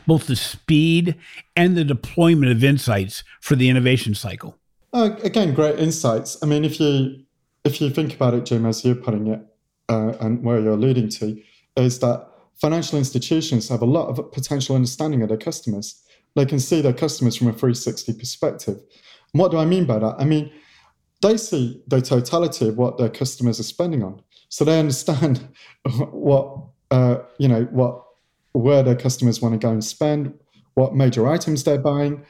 both 0.07 0.27
the 0.27 0.37
speed 0.37 1.17
and 1.55 1.77
the 1.77 1.85
deployment 1.85 2.51
of 2.51 2.65
insights 2.65 3.25
for 3.41 3.57
the 3.57 3.69
innovation 3.69 4.15
cycle? 4.15 4.57
Uh, 4.93 5.11
again, 5.23 5.55
great 5.55 5.79
insights. 5.79 6.37
I 6.43 6.47
mean, 6.47 6.65
if 6.65 6.81
you 6.81 7.23
if 7.65 7.81
you 7.81 7.91
think 7.91 8.15
about 8.15 8.35
it, 8.35 8.47
Jim, 8.47 8.65
as 8.65 8.85
you're 8.85 8.95
putting 8.95 9.27
it, 9.27 9.41
uh, 9.89 10.13
and 10.21 10.43
where 10.43 10.61
you're 10.61 10.73
alluding 10.73 11.09
to, 11.09 11.41
is 11.77 11.99
that 11.99 12.29
financial 12.55 12.99
institutions 12.99 13.69
have 13.69 13.83
a 13.83 13.87
lot 13.87 14.09
of 14.09 14.33
potential 14.33 14.77
understanding 14.77 15.23
of 15.23 15.29
their 15.29 15.39
customers. 15.39 16.03
They 16.35 16.47
can 16.47 16.61
see 16.61 16.81
their 16.81 16.93
customers 16.93 17.37
from 17.37 17.49
a 17.49 17.53
360 17.53 18.13
perspective. 18.15 18.77
And 19.33 19.41
what 19.41 19.51
do 19.51 19.59
I 19.59 19.65
mean 19.65 19.85
by 19.85 19.99
that? 19.99 20.17
I 20.19 20.25
mean, 20.25 20.53
they 21.23 21.37
see 21.37 21.83
the 21.87 22.01
totality 22.01 22.69
of 22.69 22.77
what 22.77 22.99
their 22.99 23.09
customers 23.09 23.59
are 23.59 23.65
spending 23.65 24.03
on. 24.03 24.23
So 24.49 24.65
they 24.65 24.79
understand 24.79 25.49
what 26.11 26.63
uh, 26.91 27.19
you 27.39 27.49
know 27.49 27.65
what 27.65 28.03
where 28.53 28.83
their 28.83 28.97
customers 28.97 29.43
want 29.43 29.53
to 29.55 29.59
go 29.59 29.71
and 29.71 29.85
spend, 29.85 30.33
what 30.75 30.95
major 30.95 31.29
items 31.29 31.65
they're 31.65 31.79
buying, 31.79 32.25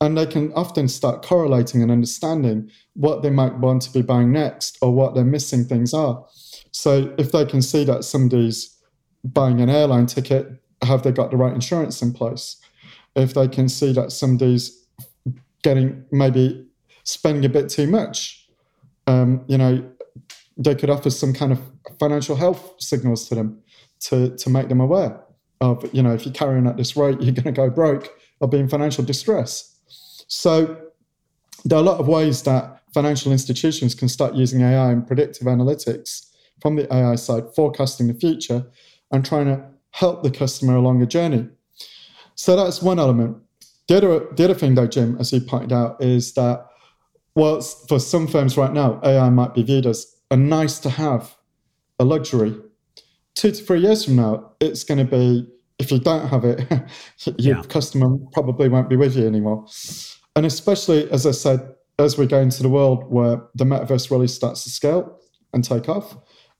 and 0.00 0.16
they 0.16 0.26
can 0.26 0.52
often 0.52 0.88
start 0.88 1.24
correlating 1.24 1.82
and 1.82 1.90
understanding 1.90 2.70
what 2.94 3.22
they 3.22 3.30
might 3.30 3.58
want 3.58 3.82
to 3.82 3.90
be 3.92 4.02
buying 4.02 4.32
next 4.32 4.78
or 4.80 4.92
what 4.92 5.14
their 5.14 5.24
missing 5.24 5.64
things 5.64 5.92
are. 5.92 6.24
So 6.72 7.14
if 7.18 7.32
they 7.32 7.44
can 7.44 7.62
see 7.62 7.84
that 7.84 8.04
somebody's 8.04 8.76
buying 9.24 9.60
an 9.60 9.70
airline 9.70 10.06
ticket, 10.06 10.48
have 10.82 11.02
they 11.02 11.12
got 11.12 11.30
the 11.30 11.36
right 11.36 11.54
insurance 11.54 12.02
in 12.02 12.12
place? 12.12 12.56
If 13.14 13.34
they 13.34 13.48
can 13.48 13.68
see 13.68 13.92
that 13.92 14.10
somebody's 14.12 14.86
getting 15.62 16.04
maybe 16.10 16.66
spending 17.04 17.44
a 17.44 17.48
bit 17.48 17.68
too 17.68 17.86
much. 17.86 18.48
Um, 19.06 19.44
you 19.48 19.58
know, 19.58 19.90
they 20.56 20.74
could 20.74 20.90
offer 20.90 21.10
some 21.10 21.32
kind 21.32 21.52
of 21.52 21.60
financial 21.98 22.36
health 22.36 22.74
signals 22.78 23.28
to 23.28 23.34
them 23.34 23.62
to, 24.00 24.36
to 24.36 24.50
make 24.50 24.68
them 24.68 24.80
aware 24.80 25.20
of, 25.60 25.88
you 25.92 26.02
know, 26.02 26.12
if 26.12 26.24
you're 26.24 26.34
carrying 26.34 26.66
at 26.66 26.76
this 26.76 26.96
rate, 26.96 27.20
you're 27.20 27.32
going 27.32 27.44
to 27.44 27.52
go 27.52 27.70
broke 27.70 28.12
or 28.40 28.48
be 28.48 28.58
in 28.58 28.68
financial 28.68 29.04
distress. 29.04 29.76
So 30.26 30.76
there 31.64 31.78
are 31.78 31.82
a 31.82 31.84
lot 31.84 32.00
of 32.00 32.08
ways 32.08 32.42
that 32.42 32.82
financial 32.92 33.32
institutions 33.32 33.94
can 33.94 34.08
start 34.08 34.34
using 34.34 34.62
AI 34.62 34.90
and 34.90 35.06
predictive 35.06 35.46
analytics 35.46 36.30
from 36.60 36.76
the 36.76 36.92
AI 36.92 37.14
side, 37.16 37.44
forecasting 37.54 38.08
the 38.08 38.14
future 38.14 38.66
and 39.10 39.24
trying 39.24 39.46
to 39.46 39.64
help 39.90 40.22
the 40.22 40.30
customer 40.30 40.76
along 40.76 41.02
a 41.02 41.06
journey. 41.06 41.48
So 42.34 42.56
that's 42.56 42.82
one 42.82 42.98
element. 42.98 43.36
The 43.88 43.96
other, 43.98 44.26
the 44.34 44.44
other 44.44 44.54
thing, 44.54 44.74
though, 44.74 44.86
Jim, 44.86 45.16
as 45.20 45.32
you 45.32 45.40
pointed 45.40 45.72
out, 45.72 46.02
is 46.02 46.32
that 46.34 46.66
well, 47.34 47.60
for 47.60 47.98
some 47.98 48.26
firms 48.26 48.56
right 48.56 48.72
now, 48.72 49.00
AI 49.04 49.28
might 49.30 49.54
be 49.54 49.62
viewed 49.62 49.86
as 49.86 50.06
a 50.30 50.36
nice 50.36 50.78
to 50.80 50.90
have, 50.90 51.36
a 51.98 52.04
luxury. 52.04 52.54
Two 53.34 53.52
to 53.52 53.62
three 53.62 53.80
years 53.80 54.04
from 54.04 54.16
now, 54.16 54.52
it's 54.60 54.84
going 54.84 54.98
to 54.98 55.04
be 55.04 55.46
if 55.78 55.90
you 55.90 55.98
don't 55.98 56.28
have 56.28 56.44
it, 56.44 56.60
your 57.38 57.56
yeah. 57.56 57.62
customer 57.62 58.16
probably 58.32 58.68
won't 58.68 58.88
be 58.88 58.96
with 58.96 59.16
you 59.16 59.26
anymore. 59.26 59.66
And 60.36 60.46
especially, 60.46 61.10
as 61.10 61.26
I 61.26 61.32
said, 61.32 61.74
as 61.98 62.16
we 62.16 62.26
go 62.26 62.38
into 62.38 62.62
the 62.62 62.68
world 62.68 63.10
where 63.10 63.42
the 63.54 63.64
metaverse 63.64 64.10
really 64.10 64.28
starts 64.28 64.64
to 64.64 64.70
scale 64.70 65.18
and 65.52 65.64
take 65.64 65.88
off, 65.88 66.16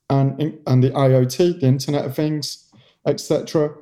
and 0.09 0.59
and 0.67 0.83
the 0.83 0.91
IoT, 0.91 1.61
the 1.61 1.67
Internet 1.67 2.05
of 2.05 2.15
Things, 2.15 2.69
etc., 3.07 3.73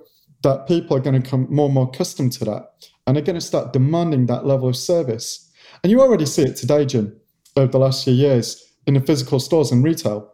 that 0.44 0.68
people 0.68 0.96
are 0.96 1.02
going 1.02 1.22
to 1.22 1.30
come 1.30 1.48
more 1.50 1.66
and 1.66 1.74
more 1.74 1.90
accustomed 1.92 2.32
to 2.34 2.46
that, 2.46 2.90
and 3.06 3.16
they're 3.16 3.24
going 3.24 3.36
to 3.36 3.42
start 3.42 3.74
demanding 3.74 4.28
that 4.28 4.46
level 4.46 4.70
of 4.70 4.78
service 4.78 5.51
and 5.84 5.92
you 5.92 6.02
already 6.02 6.26
see 6.26 6.44
it 6.44 6.56
today, 6.56 6.86
Jim, 6.86 7.16
over 7.56 7.72
the 7.72 7.80
last 7.80 8.04
few 8.04 8.14
years 8.14 8.74
in 8.88 8.94
the 8.94 9.00
physical 9.00 9.40
stores 9.40 9.72
and 9.72 9.84
retail, 9.84 10.34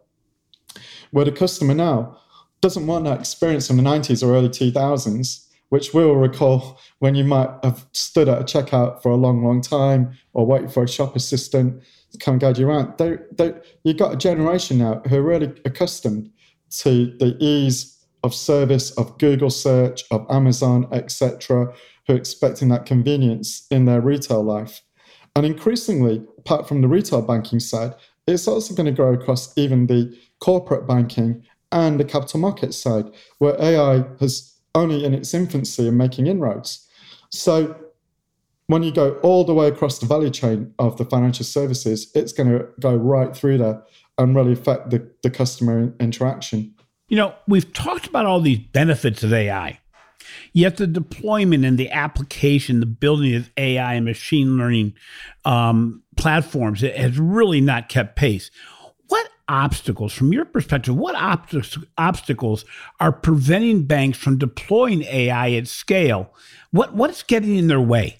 where 1.10 1.24
the 1.24 1.32
customer 1.32 1.74
now 1.74 2.18
doesn't 2.60 2.86
want 2.86 3.04
that 3.04 3.20
experience 3.20 3.70
in 3.70 3.76
the 3.76 3.82
90s 3.82 4.22
or 4.22 4.34
early 4.34 4.48
2000s, 4.48 5.46
which 5.68 5.92
we 5.92 6.04
will 6.04 6.16
recall 6.16 6.80
when 6.98 7.14
you 7.14 7.24
might 7.24 7.50
have 7.62 7.86
stood 7.92 8.28
at 8.28 8.40
a 8.40 8.44
checkout 8.44 9.02
for 9.02 9.10
a 9.10 9.16
long, 9.16 9.44
long 9.44 9.60
time 9.60 10.16
or 10.32 10.46
waiting 10.46 10.68
for 10.68 10.82
a 10.82 10.88
shop 10.88 11.14
assistant 11.14 11.82
to 12.10 12.18
come 12.18 12.38
guide 12.38 12.58
you 12.58 12.68
around. 12.68 12.96
They, 12.98 13.18
they, 13.32 13.52
you've 13.84 13.98
got 13.98 14.14
a 14.14 14.16
generation 14.16 14.78
now 14.78 15.02
who 15.06 15.16
are 15.16 15.22
really 15.22 15.52
accustomed 15.64 16.30
to 16.70 17.16
the 17.18 17.36
ease 17.38 17.98
of 18.24 18.34
service 18.34 18.90
of 18.92 19.18
Google 19.18 19.50
search, 19.50 20.04
of 20.10 20.26
Amazon, 20.30 20.88
etc., 20.92 21.72
who 22.06 22.14
are 22.14 22.16
expecting 22.16 22.68
that 22.68 22.86
convenience 22.86 23.66
in 23.70 23.84
their 23.84 24.00
retail 24.00 24.42
life. 24.42 24.82
And 25.36 25.46
increasingly, 25.46 26.22
apart 26.38 26.66
from 26.66 26.80
the 26.80 26.88
retail 26.88 27.22
banking 27.22 27.60
side, 27.60 27.94
it's 28.26 28.48
also 28.48 28.74
going 28.74 28.86
to 28.86 28.92
grow 28.92 29.12
across 29.12 29.56
even 29.56 29.86
the 29.86 30.16
corporate 30.40 30.86
banking 30.86 31.44
and 31.72 31.98
the 31.98 32.04
capital 32.04 32.40
market 32.40 32.74
side, 32.74 33.06
where 33.38 33.60
AI 33.60 34.04
has 34.20 34.54
only 34.74 35.04
in 35.04 35.14
its 35.14 35.34
infancy 35.34 35.88
and 35.88 35.98
making 35.98 36.26
inroads. 36.26 36.86
So 37.30 37.76
when 38.68 38.82
you 38.82 38.92
go 38.92 39.12
all 39.22 39.44
the 39.44 39.54
way 39.54 39.66
across 39.66 39.98
the 39.98 40.06
value 40.06 40.30
chain 40.30 40.72
of 40.78 40.96
the 40.98 41.04
financial 41.04 41.44
services, 41.44 42.10
it's 42.14 42.32
going 42.32 42.50
to 42.50 42.66
go 42.80 42.94
right 42.94 43.34
through 43.34 43.58
there 43.58 43.82
and 44.18 44.34
really 44.34 44.52
affect 44.52 44.90
the, 44.90 45.10
the 45.22 45.30
customer 45.30 45.92
interaction. 46.00 46.74
You 47.08 47.16
know, 47.16 47.34
we've 47.46 47.72
talked 47.72 48.06
about 48.06 48.26
all 48.26 48.40
these 48.40 48.58
benefits 48.58 49.22
of 49.22 49.32
AI. 49.32 49.80
Yet 50.52 50.76
the 50.76 50.86
deployment 50.86 51.64
and 51.64 51.78
the 51.78 51.90
application, 51.90 52.80
the 52.80 52.86
building 52.86 53.34
of 53.34 53.50
AI 53.56 53.94
and 53.94 54.04
machine 54.04 54.56
learning 54.58 54.94
um, 55.44 56.02
platforms 56.16 56.80
has 56.80 57.18
really 57.18 57.60
not 57.60 57.88
kept 57.88 58.16
pace. 58.16 58.50
What 59.08 59.28
obstacles, 59.48 60.12
from 60.12 60.32
your 60.32 60.44
perspective, 60.44 60.94
what 60.94 61.14
obstacles 61.96 62.64
are 63.00 63.12
preventing 63.12 63.84
banks 63.84 64.18
from 64.18 64.38
deploying 64.38 65.02
AI 65.02 65.52
at 65.52 65.68
scale? 65.68 66.34
What 66.70 66.94
what's 66.94 67.22
getting 67.22 67.56
in 67.56 67.68
their 67.68 67.80
way? 67.80 68.18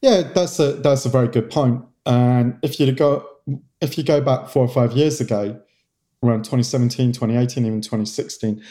Yeah, 0.00 0.22
that's 0.22 0.60
a 0.60 0.74
that's 0.74 1.04
a 1.04 1.08
very 1.08 1.28
good 1.28 1.50
point. 1.50 1.84
And 2.06 2.58
if 2.62 2.78
you 2.78 2.90
go 2.92 3.26
if 3.80 3.98
you 3.98 4.04
go 4.04 4.20
back 4.20 4.48
four 4.48 4.64
or 4.64 4.68
five 4.68 4.92
years 4.92 5.20
ago, 5.20 5.60
around 6.22 6.44
2017, 6.44 7.12
2018, 7.12 7.66
even 7.66 7.80
2016, 7.80 8.62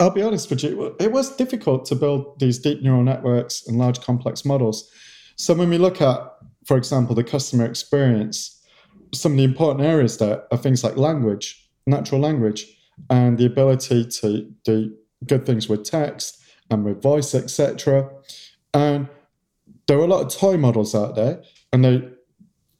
I'll 0.00 0.10
be 0.10 0.22
honest 0.22 0.50
with 0.50 0.62
you, 0.64 0.96
it 0.98 1.12
was 1.12 1.36
difficult 1.36 1.84
to 1.86 1.94
build 1.94 2.38
these 2.40 2.58
deep 2.58 2.82
neural 2.82 3.04
networks 3.04 3.66
and 3.66 3.78
large 3.78 4.00
complex 4.00 4.44
models. 4.44 4.90
So 5.36 5.54
when 5.54 5.70
we 5.70 5.78
look 5.78 6.00
at, 6.00 6.18
for 6.64 6.76
example, 6.76 7.14
the 7.14 7.24
customer 7.24 7.64
experience, 7.64 8.60
some 9.12 9.32
of 9.32 9.38
the 9.38 9.44
important 9.44 9.86
areas 9.86 10.18
there 10.18 10.42
are 10.50 10.58
things 10.58 10.82
like 10.82 10.96
language, 10.96 11.70
natural 11.86 12.20
language, 12.20 12.66
and 13.08 13.38
the 13.38 13.46
ability 13.46 14.04
to 14.06 14.50
do 14.64 14.94
good 15.26 15.46
things 15.46 15.68
with 15.68 15.84
text 15.84 16.42
and 16.70 16.84
with 16.84 17.00
voice, 17.02 17.34
etc. 17.34 18.10
And 18.72 19.08
there 19.86 19.98
were 19.98 20.04
a 20.04 20.08
lot 20.08 20.24
of 20.24 20.32
toy 20.32 20.56
models 20.56 20.94
out 20.94 21.14
there, 21.14 21.42
and 21.72 21.84
they 21.84 22.08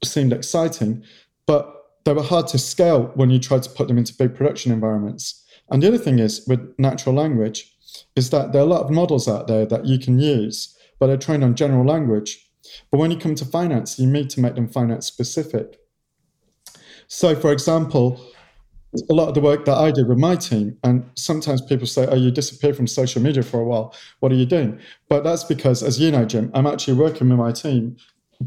seemed 0.03 0.33
exciting, 0.33 1.03
but 1.45 1.71
they 2.03 2.13
were 2.13 2.23
hard 2.23 2.47
to 2.47 2.57
scale 2.57 3.11
when 3.15 3.29
you 3.29 3.39
tried 3.39 3.63
to 3.63 3.69
put 3.69 3.87
them 3.87 3.97
into 3.97 4.13
big 4.13 4.35
production 4.35 4.71
environments. 4.71 5.44
And 5.69 5.81
the 5.81 5.87
other 5.87 5.97
thing 5.97 6.19
is 6.19 6.45
with 6.47 6.73
natural 6.77 7.15
language 7.15 7.71
is 8.15 8.29
that 8.29 8.51
there 8.51 8.61
are 8.61 8.65
a 8.65 8.69
lot 8.69 8.83
of 8.83 8.91
models 8.91 9.27
out 9.27 9.47
there 9.47 9.65
that 9.65 9.85
you 9.85 9.97
can 9.97 10.19
use, 10.19 10.77
but 10.99 11.07
they're 11.07 11.17
trained 11.17 11.43
on 11.43 11.55
general 11.55 11.85
language. 11.85 12.49
But 12.91 12.99
when 12.99 13.11
you 13.11 13.17
come 13.17 13.35
to 13.35 13.45
finance, 13.45 13.99
you 13.99 14.07
need 14.07 14.29
to 14.31 14.41
make 14.41 14.55
them 14.55 14.67
finance 14.67 15.05
specific. 15.05 15.79
So, 17.07 17.35
for 17.35 17.51
example, 17.51 18.19
a 19.09 19.13
lot 19.13 19.27
of 19.27 19.35
the 19.35 19.41
work 19.41 19.65
that 19.65 19.77
I 19.77 19.91
did 19.91 20.07
with 20.07 20.17
my 20.17 20.35
team, 20.35 20.77
and 20.83 21.09
sometimes 21.15 21.61
people 21.61 21.85
say, 21.85 22.07
Oh, 22.07 22.15
you 22.15 22.31
disappeared 22.31 22.75
from 22.75 22.87
social 22.87 23.21
media 23.21 23.43
for 23.43 23.59
a 23.59 23.65
while. 23.65 23.93
What 24.19 24.31
are 24.31 24.35
you 24.35 24.45
doing? 24.45 24.79
But 25.09 25.23
that's 25.23 25.43
because, 25.43 25.83
as 25.83 25.99
you 25.99 26.11
know, 26.11 26.25
Jim, 26.25 26.49
I'm 26.53 26.67
actually 26.67 26.97
working 26.97 27.29
with 27.29 27.37
my 27.37 27.51
team 27.51 27.97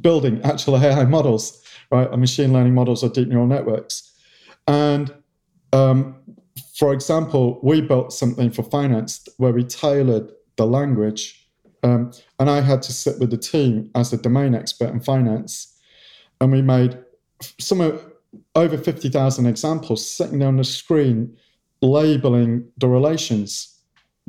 building 0.00 0.40
actual 0.42 0.76
AI 0.82 1.04
models, 1.04 1.62
right? 1.90 2.08
Or 2.10 2.16
machine 2.16 2.52
learning 2.52 2.74
models 2.74 3.02
or 3.04 3.10
deep 3.10 3.28
neural 3.28 3.46
networks. 3.46 4.12
And 4.66 5.14
um, 5.72 6.17
for 6.78 6.92
example, 6.92 7.58
we 7.62 7.80
built 7.80 8.12
something 8.12 8.50
for 8.50 8.62
finance 8.62 9.26
where 9.36 9.52
we 9.52 9.64
tailored 9.64 10.30
the 10.56 10.64
language. 10.64 11.44
Um, 11.82 12.12
and 12.38 12.48
I 12.48 12.60
had 12.60 12.82
to 12.82 12.92
sit 12.92 13.18
with 13.18 13.30
the 13.30 13.36
team 13.36 13.90
as 13.96 14.12
a 14.12 14.16
domain 14.16 14.54
expert 14.54 14.90
in 14.90 15.00
finance. 15.00 15.76
And 16.40 16.52
we 16.52 16.62
made 16.62 16.96
some 17.58 17.80
over 18.54 18.78
50,000 18.78 19.46
examples 19.46 20.08
sitting 20.08 20.42
on 20.42 20.56
the 20.56 20.64
screen 20.64 21.36
labeling 21.82 22.68
the 22.76 22.88
relations 22.88 23.80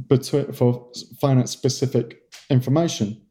between 0.07 0.51
for 0.51 0.91
finance 1.19 1.51
specific 1.51 2.21
information. 2.49 3.21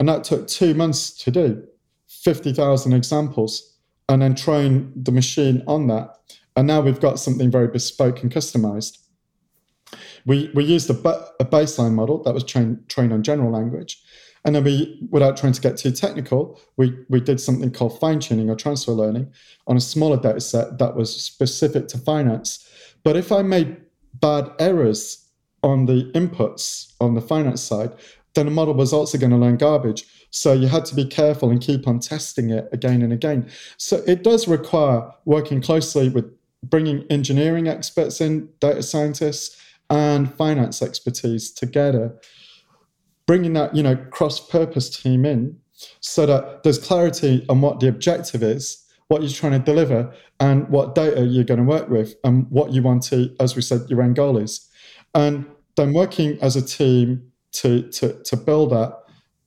And 0.00 0.08
that 0.08 0.24
took 0.24 0.46
two 0.46 0.72
months 0.72 1.10
to 1.24 1.30
do, 1.30 1.64
50,000 2.06 2.92
examples, 2.94 3.76
and 4.08 4.22
then 4.22 4.34
train 4.34 4.92
the 4.96 5.12
machine 5.12 5.62
on 5.66 5.88
that. 5.88 6.14
And 6.58 6.66
now 6.66 6.80
we've 6.80 6.98
got 6.98 7.20
something 7.20 7.52
very 7.52 7.68
bespoke 7.68 8.20
and 8.20 8.32
customized. 8.32 8.98
We, 10.26 10.50
we 10.54 10.64
used 10.64 10.90
a, 10.90 10.94
a 11.38 11.44
baseline 11.44 11.92
model 11.92 12.20
that 12.24 12.34
was 12.34 12.42
trained, 12.42 12.88
trained 12.88 13.12
on 13.12 13.22
general 13.22 13.52
language. 13.52 14.02
And 14.44 14.56
then 14.56 14.64
we, 14.64 15.06
without 15.08 15.36
trying 15.36 15.52
to 15.52 15.60
get 15.60 15.76
too 15.76 15.92
technical, 15.92 16.60
we, 16.76 16.98
we 17.08 17.20
did 17.20 17.40
something 17.40 17.70
called 17.70 18.00
fine 18.00 18.18
tuning 18.18 18.50
or 18.50 18.56
transfer 18.56 18.90
learning 18.90 19.32
on 19.68 19.76
a 19.76 19.80
smaller 19.80 20.16
data 20.16 20.40
set 20.40 20.78
that 20.78 20.96
was 20.96 21.14
specific 21.14 21.86
to 21.88 21.98
finance. 21.98 22.68
But 23.04 23.14
if 23.14 23.30
I 23.30 23.42
made 23.42 23.76
bad 24.14 24.50
errors 24.58 25.30
on 25.62 25.86
the 25.86 26.10
inputs 26.16 26.92
on 27.00 27.14
the 27.14 27.20
finance 27.20 27.62
side, 27.62 27.92
then 28.34 28.46
the 28.46 28.52
model 28.52 28.74
was 28.74 28.92
also 28.92 29.16
going 29.16 29.30
to 29.30 29.36
learn 29.36 29.58
garbage. 29.58 30.06
So 30.30 30.54
you 30.54 30.66
had 30.66 30.84
to 30.86 30.96
be 30.96 31.04
careful 31.04 31.50
and 31.50 31.60
keep 31.60 31.86
on 31.86 32.00
testing 32.00 32.50
it 32.50 32.68
again 32.72 33.02
and 33.02 33.12
again. 33.12 33.48
So 33.76 34.02
it 34.08 34.24
does 34.24 34.48
require 34.48 35.08
working 35.24 35.62
closely 35.62 36.08
with 36.08 36.37
bringing 36.62 37.04
engineering 37.10 37.68
experts 37.68 38.20
in, 38.20 38.48
data 38.60 38.82
scientists, 38.82 39.60
and 39.90 40.32
finance 40.34 40.82
expertise 40.82 41.50
together, 41.50 42.14
bringing 43.26 43.54
that 43.54 43.74
you 43.74 43.82
know 43.82 43.96
cross-purpose 43.96 44.90
team 44.90 45.24
in, 45.24 45.58
so 46.00 46.26
that 46.26 46.62
there's 46.62 46.78
clarity 46.78 47.44
on 47.48 47.60
what 47.60 47.80
the 47.80 47.88
objective 47.88 48.42
is, 48.42 48.84
what 49.08 49.22
you're 49.22 49.30
trying 49.30 49.52
to 49.52 49.58
deliver, 49.58 50.12
and 50.40 50.68
what 50.68 50.94
data 50.94 51.24
you're 51.24 51.44
going 51.44 51.58
to 51.58 51.64
work 51.64 51.88
with, 51.88 52.14
and 52.24 52.46
what 52.50 52.72
you 52.72 52.82
want 52.82 53.02
to, 53.04 53.34
as 53.40 53.56
we 53.56 53.62
said, 53.62 53.82
your 53.88 54.02
end 54.02 54.16
goal 54.16 54.36
is, 54.36 54.68
and 55.14 55.46
then 55.76 55.92
working 55.92 56.38
as 56.42 56.56
a 56.56 56.62
team 56.62 57.30
to 57.52 57.88
to 57.90 58.22
to 58.24 58.36
build 58.36 58.70
that. 58.70 58.98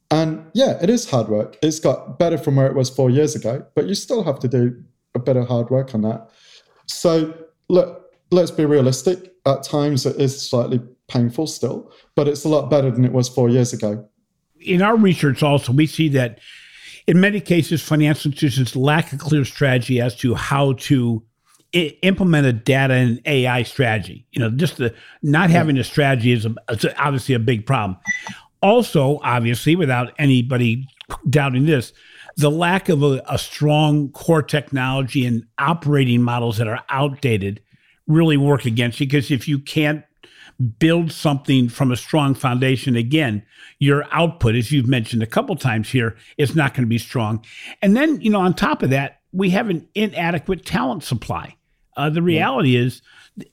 And 0.09 0.45
yeah, 0.53 0.77
it 0.81 0.89
is 0.89 1.09
hard 1.09 1.29
work. 1.29 1.57
It's 1.61 1.79
got 1.79 2.19
better 2.19 2.37
from 2.37 2.57
where 2.57 2.67
it 2.67 2.75
was 2.75 2.89
four 2.89 3.09
years 3.09 3.33
ago, 3.33 3.65
but 3.75 3.87
you 3.87 3.95
still 3.95 4.23
have 4.23 4.39
to 4.39 4.47
do 4.47 4.83
a 5.15 5.19
bit 5.19 5.37
of 5.37 5.47
hard 5.47 5.69
work 5.69 5.95
on 5.95 6.01
that. 6.01 6.29
So 6.87 7.33
look, 7.69 8.11
let's 8.31 8.51
be 8.51 8.65
realistic. 8.65 9.33
At 9.45 9.63
times, 9.63 10.05
it 10.05 10.17
is 10.17 10.49
slightly 10.49 10.79
painful 11.07 11.47
still, 11.47 11.91
but 12.15 12.27
it's 12.27 12.45
a 12.45 12.49
lot 12.49 12.69
better 12.69 12.91
than 12.91 13.05
it 13.05 13.11
was 13.11 13.27
four 13.27 13.49
years 13.49 13.73
ago. 13.73 14.07
In 14.59 14.81
our 14.81 14.95
research, 14.95 15.41
also, 15.41 15.73
we 15.73 15.87
see 15.87 16.09
that 16.09 16.39
in 17.07 17.19
many 17.19 17.41
cases, 17.41 17.81
financial 17.81 18.29
institutions 18.29 18.75
lack 18.75 19.11
a 19.11 19.17
clear 19.17 19.43
strategy 19.43 19.99
as 19.99 20.15
to 20.17 20.35
how 20.35 20.73
to 20.73 21.23
I- 21.73 21.97
implement 22.03 22.45
a 22.45 22.53
data 22.53 22.93
and 22.93 23.19
AI 23.25 23.63
strategy. 23.63 24.25
You 24.31 24.41
know, 24.41 24.51
just 24.51 24.77
the 24.77 24.93
not 25.23 25.49
having 25.49 25.77
a 25.77 25.83
strategy 25.83 26.31
is, 26.31 26.45
a, 26.45 26.53
is 26.69 26.85
obviously 26.97 27.33
a 27.33 27.39
big 27.39 27.65
problem. 27.65 27.97
Also, 28.61 29.19
obviously, 29.23 29.75
without 29.75 30.13
anybody 30.19 30.87
doubting 31.29 31.65
this, 31.65 31.93
the 32.41 32.51
lack 32.51 32.89
of 32.89 33.03
a, 33.03 33.21
a, 33.29 33.37
strong 33.37 34.09
core 34.09 34.41
technology 34.41 35.25
and 35.25 35.45
operating 35.57 36.21
models 36.21 36.57
that 36.57 36.67
are 36.67 36.83
outdated 36.89 37.61
really 38.07 38.37
work 38.37 38.65
against 38.65 38.99
you 38.99 39.05
because 39.05 39.31
if 39.31 39.47
you 39.47 39.59
can't 39.59 40.03
build 40.79 41.11
something 41.11 41.69
from 41.69 41.91
a 41.91 41.97
strong 41.97 42.33
foundation 42.35 42.95
again 42.95 43.43
your 43.79 44.05
output 44.11 44.55
as 44.55 44.71
you've 44.71 44.87
mentioned 44.87 45.23
a 45.23 45.27
couple 45.27 45.55
times 45.55 45.89
here 45.89 46.15
is 46.37 46.55
not 46.55 46.73
going 46.73 46.83
to 46.83 46.89
be 46.89 46.97
strong. 46.97 47.43
And 47.81 47.95
then 47.95 48.19
you 48.21 48.29
know 48.29 48.41
on 48.41 48.53
top 48.53 48.83
of 48.83 48.89
that 48.89 49.21
we 49.31 49.51
have 49.51 49.69
an 49.69 49.87
inadequate 49.95 50.65
talent 50.65 51.03
supply. 51.03 51.55
Uh, 51.95 52.09
the 52.09 52.21
reality 52.21 52.71
yeah. 52.71 52.81
is 52.81 53.01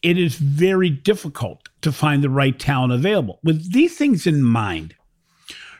it 0.03 0.19
is 0.19 0.37
very 0.37 0.91
difficult 0.91 1.69
to 1.83 1.93
find 1.93 2.23
the 2.23 2.31
right 2.31 2.59
talent 2.59 2.93
available. 2.93 3.39
With 3.45 3.73
these 3.73 3.97
things 3.97 4.27
in 4.27 4.43
mind 4.43 4.95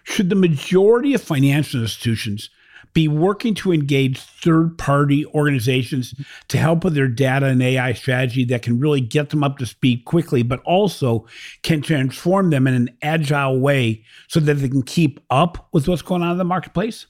should 0.05 0.31
the 0.31 0.37
majority 0.37 1.15
of 1.15 1.23
financial 1.23 1.83
institutions 1.83 2.49
be 2.93 3.09
working 3.09 3.55
to 3.55 3.73
engage 3.73 4.19
third 4.21 4.77
party 4.79 5.25
organizations 5.27 6.15
to 6.49 6.59
help 6.59 6.85
with 6.85 6.95
their 6.95 7.09
data 7.09 7.47
and 7.47 7.63
AI 7.63 7.93
strategy 7.93 8.45
that 8.47 8.63
can 8.63 8.79
really 8.79 9.01
get 9.01 9.31
them 9.31 9.45
up 9.45 9.59
to 9.59 9.67
speed 9.67 10.05
quickly, 10.05 10.43
but 10.43 10.61
also 10.65 11.27
can 11.63 11.83
transform 11.83 12.51
them 12.51 12.67
in 12.67 12.75
an 12.75 12.91
agile 13.03 13.59
way 13.61 14.03
so 14.29 14.41
that 14.41 14.55
they 14.55 14.69
can 14.69 14.83
keep 14.83 15.21
up 15.31 15.69
with 15.73 15.89
what's 15.89 16.03
going 16.03 16.23
on 16.23 16.33
in 16.33 16.39
the 16.39 16.45
marketplace? 16.45 17.07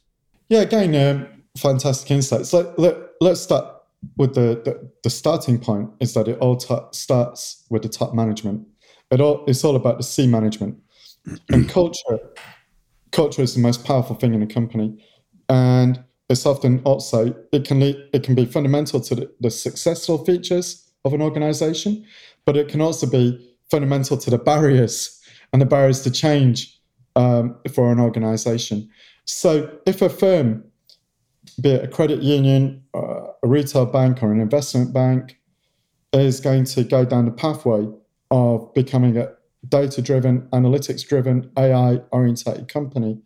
Yeah, 0.48 0.60
again, 0.60 0.94
um, 0.94 1.26
fantastic 1.56 2.10
insights. 2.10 2.52
Let, 2.52 2.78
let, 2.78 2.96
let's 3.20 3.40
start 3.40 3.74
with 4.16 4.34
the, 4.34 4.60
the, 4.64 4.90
the 5.02 5.10
starting 5.10 5.58
point 5.58 5.90
is 6.00 6.14
that 6.14 6.28
it 6.28 6.38
all 6.38 6.56
t- 6.56 6.76
starts 6.92 7.64
with 7.70 7.82
the 7.82 7.88
top 7.88 8.14
management. 8.14 8.66
It 9.10 9.20
all, 9.20 9.44
it's 9.46 9.64
all 9.64 9.76
about 9.76 9.98
the 9.98 10.04
C 10.04 10.26
management. 10.26 10.76
And 11.50 11.68
culture, 11.68 12.18
culture 13.12 13.42
is 13.42 13.54
the 13.54 13.60
most 13.60 13.84
powerful 13.84 14.16
thing 14.16 14.34
in 14.34 14.42
a 14.42 14.46
company 14.46 15.04
and 15.48 16.02
it's 16.28 16.44
often 16.44 16.80
also 16.84 17.34
it 17.52 17.64
can 17.64 17.82
it 17.82 18.22
can 18.22 18.34
be 18.34 18.44
fundamental 18.44 19.00
to 19.00 19.14
the, 19.14 19.30
the 19.40 19.50
successful 19.50 20.24
features 20.24 20.90
of 21.04 21.14
an 21.14 21.22
organization, 21.22 22.04
but 22.44 22.56
it 22.56 22.68
can 22.68 22.80
also 22.80 23.06
be 23.06 23.54
fundamental 23.70 24.16
to 24.16 24.30
the 24.30 24.38
barriers 24.38 25.20
and 25.52 25.62
the 25.62 25.66
barriers 25.66 26.02
to 26.02 26.10
change 26.10 26.78
um, 27.16 27.56
for 27.72 27.90
an 27.90 28.00
organization. 28.00 28.88
So 29.24 29.78
if 29.86 30.02
a 30.02 30.08
firm, 30.08 30.64
be 31.60 31.70
it 31.70 31.84
a 31.84 31.88
credit 31.88 32.22
union, 32.22 32.82
uh, 32.94 33.26
a 33.42 33.48
retail 33.48 33.86
bank, 33.86 34.22
or 34.22 34.32
an 34.32 34.40
investment 34.40 34.92
bank, 34.92 35.38
is 36.12 36.40
going 36.40 36.64
to 36.64 36.84
go 36.84 37.04
down 37.04 37.24
the 37.24 37.30
pathway 37.30 37.86
of 38.30 38.72
becoming 38.74 39.16
a 39.16 39.30
data 39.68 40.00
driven, 40.00 40.42
analytics 40.52 41.06
driven, 41.06 41.50
AI 41.56 42.00
orientated 42.12 42.68
company, 42.68 43.20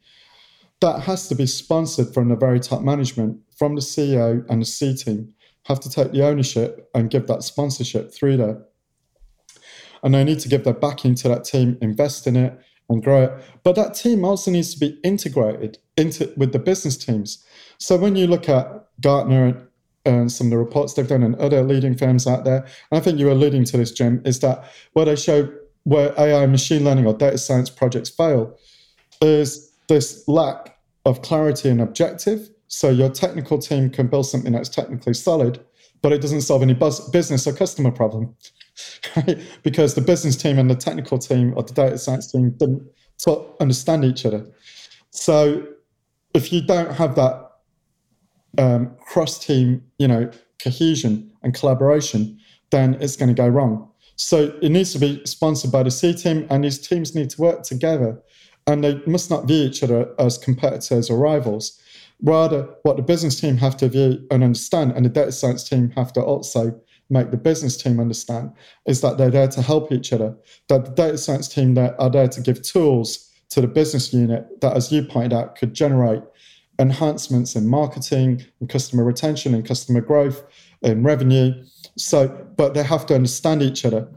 that 0.82 1.02
has 1.02 1.28
to 1.28 1.34
be 1.34 1.46
sponsored 1.46 2.12
from 2.12 2.28
the 2.28 2.36
very 2.36 2.60
top 2.60 2.82
management, 2.82 3.38
from 3.56 3.76
the 3.76 3.80
CEO 3.80 4.44
and 4.50 4.60
the 4.60 4.66
C 4.66 4.94
team, 4.94 5.32
have 5.66 5.78
to 5.80 5.88
take 5.88 6.10
the 6.10 6.26
ownership 6.26 6.90
and 6.94 7.08
give 7.08 7.28
that 7.28 7.44
sponsorship 7.44 8.12
through 8.12 8.36
there. 8.36 8.62
And 10.02 10.12
they 10.12 10.24
need 10.24 10.40
to 10.40 10.48
give 10.48 10.64
their 10.64 10.74
backing 10.74 11.14
to 11.16 11.28
that 11.28 11.44
team, 11.44 11.78
invest 11.80 12.26
in 12.26 12.34
it 12.34 12.58
and 12.88 13.02
grow 13.02 13.22
it. 13.22 13.32
But 13.62 13.76
that 13.76 13.94
team 13.94 14.24
also 14.24 14.50
needs 14.50 14.74
to 14.74 14.80
be 14.80 14.98
integrated 15.04 15.78
into 15.96 16.32
with 16.36 16.52
the 16.52 16.58
business 16.58 16.96
teams. 16.96 17.44
So 17.78 17.96
when 17.96 18.16
you 18.16 18.26
look 18.26 18.48
at 18.48 18.66
Gartner 19.00 19.46
and, 19.46 19.66
and 20.04 20.32
some 20.32 20.48
of 20.48 20.50
the 20.50 20.58
reports 20.58 20.94
they've 20.94 21.06
done 21.06 21.22
and 21.22 21.36
other 21.36 21.62
leading 21.62 21.96
firms 21.96 22.26
out 22.26 22.44
there, 22.44 22.66
and 22.90 22.98
I 22.98 23.00
think 23.00 23.20
you 23.20 23.26
were 23.26 23.32
alluding 23.32 23.64
to 23.66 23.76
this, 23.76 23.92
Jim, 23.92 24.20
is 24.24 24.40
that 24.40 24.64
where 24.94 25.04
they 25.04 25.14
show 25.14 25.48
where 25.84 26.12
AI, 26.18 26.46
machine 26.46 26.84
learning, 26.84 27.06
or 27.06 27.14
data 27.14 27.38
science 27.38 27.70
projects 27.70 28.10
fail 28.10 28.58
is 29.20 29.72
this 29.88 30.26
lack 30.26 30.71
of 31.04 31.22
clarity 31.22 31.68
and 31.68 31.80
objective. 31.80 32.50
So 32.68 32.88
your 32.88 33.10
technical 33.10 33.58
team 33.58 33.90
can 33.90 34.06
build 34.08 34.26
something 34.26 34.52
that's 34.52 34.68
technically 34.68 35.14
solid, 35.14 35.60
but 36.00 36.12
it 36.12 36.20
doesn't 36.20 36.42
solve 36.42 36.62
any 36.62 36.74
buzz, 36.74 37.08
business 37.10 37.46
or 37.46 37.52
customer 37.52 37.90
problem. 37.90 38.34
Because 39.62 39.94
the 39.94 40.00
business 40.00 40.36
team 40.36 40.58
and 40.58 40.70
the 40.70 40.74
technical 40.74 41.18
team 41.18 41.52
or 41.56 41.62
the 41.62 41.74
data 41.74 41.98
science 41.98 42.32
team 42.32 42.50
didn't 42.52 42.82
understand 43.60 44.04
each 44.04 44.24
other. 44.24 44.46
So 45.10 45.66
if 46.34 46.52
you 46.52 46.62
don't 46.62 46.92
have 46.94 47.14
that 47.16 47.50
um, 48.58 48.96
cross 48.98 49.38
team, 49.38 49.82
you 49.98 50.08
know, 50.08 50.30
cohesion 50.62 51.30
and 51.42 51.54
collaboration, 51.54 52.38
then 52.70 52.96
it's 53.00 53.16
going 53.16 53.28
to 53.28 53.34
go 53.34 53.46
wrong. 53.46 53.90
So 54.16 54.56
it 54.62 54.70
needs 54.70 54.92
to 54.92 54.98
be 54.98 55.22
sponsored 55.24 55.72
by 55.72 55.82
the 55.82 55.90
C 55.90 56.14
team, 56.14 56.46
and 56.50 56.64
these 56.64 56.78
teams 56.78 57.14
need 57.14 57.30
to 57.30 57.40
work 57.40 57.62
together 57.62 58.22
and 58.66 58.84
they 58.84 59.00
must 59.06 59.30
not 59.30 59.46
view 59.46 59.64
each 59.64 59.82
other 59.82 60.14
as 60.18 60.38
competitors 60.38 61.10
or 61.10 61.18
rivals. 61.18 61.80
Rather, 62.22 62.68
what 62.82 62.96
the 62.96 63.02
business 63.02 63.40
team 63.40 63.56
have 63.56 63.76
to 63.78 63.88
view 63.88 64.24
and 64.30 64.44
understand, 64.44 64.92
and 64.92 65.04
the 65.04 65.10
data 65.10 65.32
science 65.32 65.68
team 65.68 65.90
have 65.90 66.12
to 66.12 66.22
also 66.22 66.80
make 67.10 67.30
the 67.30 67.36
business 67.36 67.76
team 67.76 67.98
understand, 67.98 68.52
is 68.86 69.00
that 69.00 69.18
they're 69.18 69.30
there 69.30 69.48
to 69.48 69.60
help 69.60 69.90
each 69.90 70.12
other. 70.12 70.36
That 70.68 70.84
the 70.84 70.90
data 70.92 71.18
science 71.18 71.48
team 71.48 71.74
that 71.74 71.96
are 71.98 72.10
there 72.10 72.28
to 72.28 72.40
give 72.40 72.62
tools 72.62 73.28
to 73.50 73.60
the 73.60 73.66
business 73.66 74.14
unit 74.14 74.60
that, 74.60 74.76
as 74.76 74.92
you 74.92 75.02
pointed 75.02 75.32
out, 75.32 75.56
could 75.56 75.74
generate 75.74 76.22
enhancements 76.78 77.54
in 77.54 77.68
marketing 77.68 78.44
and 78.60 78.68
customer 78.68 79.04
retention 79.04 79.54
and 79.54 79.66
customer 79.66 80.00
growth 80.00 80.44
and 80.82 81.04
revenue. 81.04 81.52
So, 81.98 82.28
but 82.56 82.74
they 82.74 82.82
have 82.82 83.04
to 83.06 83.14
understand 83.14 83.62
each 83.62 83.84
other 83.84 84.08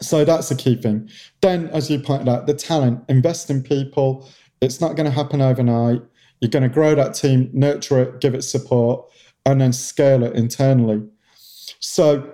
so 0.00 0.24
that's 0.24 0.50
a 0.50 0.56
key 0.56 0.76
thing. 0.76 1.08
Then, 1.40 1.68
as 1.68 1.90
you 1.90 1.98
pointed 1.98 2.28
out, 2.28 2.46
the 2.46 2.54
talent, 2.54 3.04
invest 3.08 3.50
in 3.50 3.62
people. 3.62 4.28
It's 4.60 4.80
not 4.80 4.96
going 4.96 5.06
to 5.06 5.12
happen 5.12 5.40
overnight. 5.40 6.02
You're 6.40 6.50
going 6.50 6.62
to 6.62 6.68
grow 6.68 6.94
that 6.94 7.14
team, 7.14 7.50
nurture 7.52 8.02
it, 8.02 8.20
give 8.20 8.34
it 8.34 8.42
support, 8.42 9.08
and 9.46 9.60
then 9.60 9.72
scale 9.72 10.22
it 10.22 10.34
internally. 10.34 11.02
So 11.80 12.32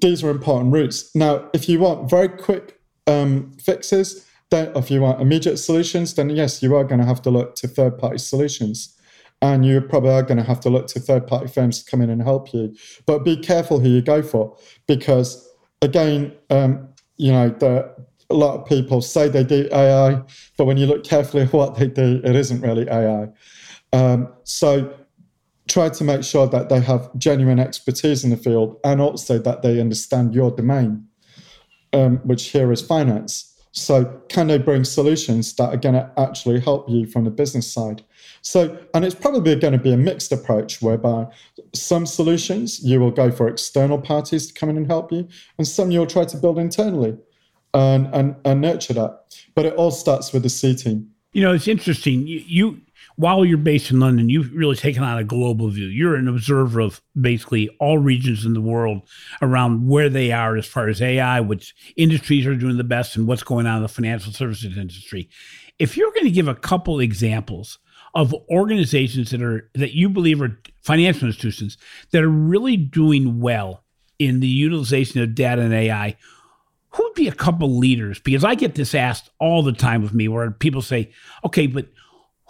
these 0.00 0.24
are 0.24 0.30
important 0.30 0.72
routes. 0.72 1.14
Now, 1.14 1.48
if 1.52 1.68
you 1.68 1.80
want 1.80 2.08
very 2.10 2.28
quick 2.28 2.80
um, 3.06 3.52
fixes, 3.52 4.26
then 4.50 4.70
if 4.76 4.90
you 4.90 5.00
want 5.00 5.20
immediate 5.20 5.56
solutions, 5.56 6.14
then 6.14 6.30
yes, 6.30 6.62
you 6.62 6.74
are 6.76 6.84
going 6.84 7.00
to 7.00 7.06
have 7.06 7.22
to 7.22 7.30
look 7.30 7.54
to 7.56 7.68
third 7.68 7.98
party 7.98 8.18
solutions. 8.18 8.96
And 9.40 9.66
you 9.66 9.80
probably 9.80 10.10
are 10.10 10.22
going 10.22 10.38
to 10.38 10.44
have 10.44 10.60
to 10.60 10.70
look 10.70 10.86
to 10.88 11.00
third 11.00 11.26
party 11.26 11.48
firms 11.48 11.82
to 11.82 11.90
come 11.90 12.00
in 12.00 12.10
and 12.10 12.22
help 12.22 12.52
you. 12.54 12.76
But 13.06 13.24
be 13.24 13.36
careful 13.36 13.80
who 13.80 13.88
you 13.88 14.00
go 14.00 14.22
for 14.22 14.56
because 14.86 15.48
again, 15.82 16.32
um, 16.48 16.88
you 17.18 17.32
know, 17.32 17.50
the, 17.50 17.94
a 18.30 18.34
lot 18.34 18.58
of 18.58 18.66
people 18.66 19.02
say 19.02 19.28
they 19.28 19.44
do 19.44 19.68
AI, 19.72 20.22
but 20.56 20.64
when 20.64 20.78
you 20.78 20.86
look 20.86 21.04
carefully 21.04 21.42
at 21.42 21.52
what 21.52 21.74
they 21.74 21.88
do, 21.88 22.20
it 22.24 22.34
isn't 22.34 22.62
really 22.62 22.88
AI. 22.88 23.28
Um, 23.92 24.32
so 24.44 24.94
try 25.68 25.88
to 25.90 26.04
make 26.04 26.24
sure 26.24 26.46
that 26.46 26.68
they 26.68 26.80
have 26.80 27.10
genuine 27.18 27.58
expertise 27.58 28.24
in 28.24 28.30
the 28.30 28.36
field 28.36 28.80
and 28.84 29.00
also 29.00 29.38
that 29.38 29.62
they 29.62 29.80
understand 29.80 30.34
your 30.34 30.50
domain, 30.50 31.06
um, 31.92 32.18
which 32.24 32.48
here 32.48 32.72
is 32.72 32.80
finance. 32.80 33.51
So, 33.74 34.04
can 34.28 34.48
they 34.48 34.58
bring 34.58 34.84
solutions 34.84 35.54
that 35.54 35.70
are 35.70 35.78
going 35.78 35.94
to 35.94 36.10
actually 36.18 36.60
help 36.60 36.90
you 36.90 37.06
from 37.06 37.24
the 37.24 37.30
business 37.30 37.72
side? 37.72 38.02
So, 38.42 38.78
and 38.92 39.02
it's 39.04 39.14
probably 39.14 39.54
going 39.56 39.72
to 39.72 39.78
be 39.78 39.92
a 39.92 39.96
mixed 39.96 40.30
approach 40.30 40.82
whereby 40.82 41.26
some 41.74 42.04
solutions 42.04 42.84
you 42.84 43.00
will 43.00 43.10
go 43.10 43.30
for 43.30 43.48
external 43.48 43.98
parties 43.98 44.46
to 44.48 44.52
come 44.52 44.68
in 44.68 44.76
and 44.76 44.86
help 44.86 45.10
you, 45.10 45.26
and 45.56 45.66
some 45.66 45.90
you'll 45.90 46.06
try 46.06 46.26
to 46.26 46.36
build 46.36 46.58
internally 46.58 47.16
and, 47.72 48.14
and, 48.14 48.36
and 48.44 48.60
nurture 48.60 48.92
that. 48.92 49.36
But 49.54 49.64
it 49.64 49.74
all 49.74 49.90
starts 49.90 50.32
with 50.34 50.42
the 50.42 50.50
C 50.50 50.74
team. 50.74 51.10
You 51.32 51.42
know, 51.42 51.54
it's 51.54 51.68
interesting. 51.68 52.26
You, 52.26 52.42
you 52.46 52.80
while 53.16 53.44
you're 53.44 53.58
based 53.58 53.90
in 53.90 54.00
London, 54.00 54.28
you've 54.28 54.52
really 54.52 54.76
taken 54.76 55.02
on 55.02 55.18
a 55.18 55.24
global 55.24 55.68
view. 55.68 55.86
You're 55.86 56.14
an 56.14 56.28
observer 56.28 56.80
of 56.80 57.00
basically 57.20 57.68
all 57.80 57.98
regions 57.98 58.44
in 58.44 58.54
the 58.54 58.60
world 58.60 59.02
around 59.40 59.88
where 59.88 60.08
they 60.08 60.32
are 60.32 60.56
as 60.56 60.66
far 60.66 60.88
as 60.88 61.02
AI, 61.02 61.40
which 61.40 61.74
industries 61.96 62.46
are 62.46 62.56
doing 62.56 62.76
the 62.76 62.84
best, 62.84 63.16
and 63.16 63.26
what's 63.26 63.42
going 63.42 63.66
on 63.66 63.76
in 63.76 63.82
the 63.82 63.88
financial 63.88 64.32
services 64.32 64.76
industry. 64.76 65.28
If 65.78 65.96
you're 65.96 66.12
going 66.12 66.24
to 66.24 66.30
give 66.30 66.48
a 66.48 66.54
couple 66.54 67.00
examples 67.00 67.78
of 68.14 68.34
organizations 68.50 69.30
that 69.30 69.42
are 69.42 69.70
that 69.74 69.94
you 69.94 70.08
believe 70.08 70.42
are 70.42 70.58
financial 70.82 71.26
institutions 71.26 71.78
that 72.10 72.22
are 72.22 72.28
really 72.28 72.76
doing 72.76 73.40
well 73.40 73.84
in 74.18 74.40
the 74.40 74.46
utilization 74.46 75.22
of 75.22 75.34
data 75.34 75.62
and 75.62 75.72
AI, 75.72 76.16
who 76.90 77.02
would 77.02 77.14
be 77.14 77.28
a 77.28 77.32
couple 77.32 77.78
leaders? 77.78 78.20
Because 78.20 78.44
I 78.44 78.54
get 78.54 78.74
this 78.74 78.94
asked 78.94 79.30
all 79.38 79.62
the 79.62 79.72
time 79.72 80.02
with 80.02 80.12
me 80.12 80.28
where 80.28 80.50
people 80.50 80.82
say, 80.82 81.10
okay, 81.44 81.66
but 81.66 81.86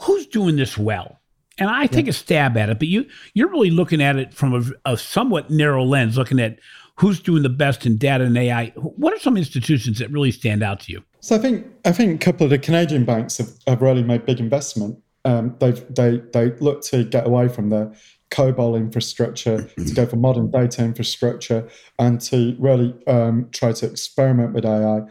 who's 0.02 0.26
doing 0.26 0.56
this 0.56 0.76
well? 0.76 1.18
And 1.58 1.68
I 1.68 1.86
take 1.86 2.06
yeah. 2.06 2.10
a 2.10 2.14
stab 2.14 2.56
at 2.56 2.70
it, 2.70 2.78
but 2.78 2.88
you 2.88 3.06
you're 3.34 3.50
really 3.50 3.70
looking 3.70 4.02
at 4.02 4.16
it 4.16 4.32
from 4.32 4.54
a, 4.54 4.92
a, 4.92 4.96
somewhat 4.96 5.50
narrow 5.50 5.84
lens, 5.84 6.16
looking 6.16 6.40
at 6.40 6.58
who's 6.96 7.20
doing 7.20 7.42
the 7.42 7.50
best 7.50 7.84
in 7.84 7.98
data 7.98 8.24
and 8.24 8.36
AI. 8.36 8.68
What 8.76 9.12
are 9.12 9.18
some 9.18 9.36
institutions 9.36 9.98
that 9.98 10.10
really 10.10 10.32
stand 10.32 10.62
out 10.62 10.80
to 10.80 10.92
you? 10.92 11.02
So 11.20 11.36
I 11.36 11.38
think 11.38 11.66
I 11.84 11.92
think 11.92 12.20
a 12.20 12.24
couple 12.24 12.44
of 12.44 12.50
the 12.50 12.58
Canadian 12.58 13.04
banks 13.04 13.38
have, 13.38 13.50
have 13.66 13.82
really 13.82 14.02
made 14.02 14.24
big 14.24 14.40
investment. 14.40 14.98
Um, 15.24 15.54
they've 15.60 15.84
they 15.94 16.22
they 16.32 16.52
look 16.52 16.82
to 16.84 17.04
get 17.04 17.26
away 17.26 17.48
from 17.48 17.68
the 17.68 17.94
COBOL 18.30 18.76
infrastructure 18.76 19.62
to 19.62 19.94
go 19.94 20.06
for 20.06 20.16
modern 20.16 20.50
data 20.50 20.82
infrastructure 20.82 21.68
and 21.98 22.18
to 22.22 22.56
really 22.58 22.94
um, 23.06 23.48
try 23.52 23.72
to 23.72 23.86
experiment 23.86 24.54
with 24.54 24.64
AI 24.64 25.02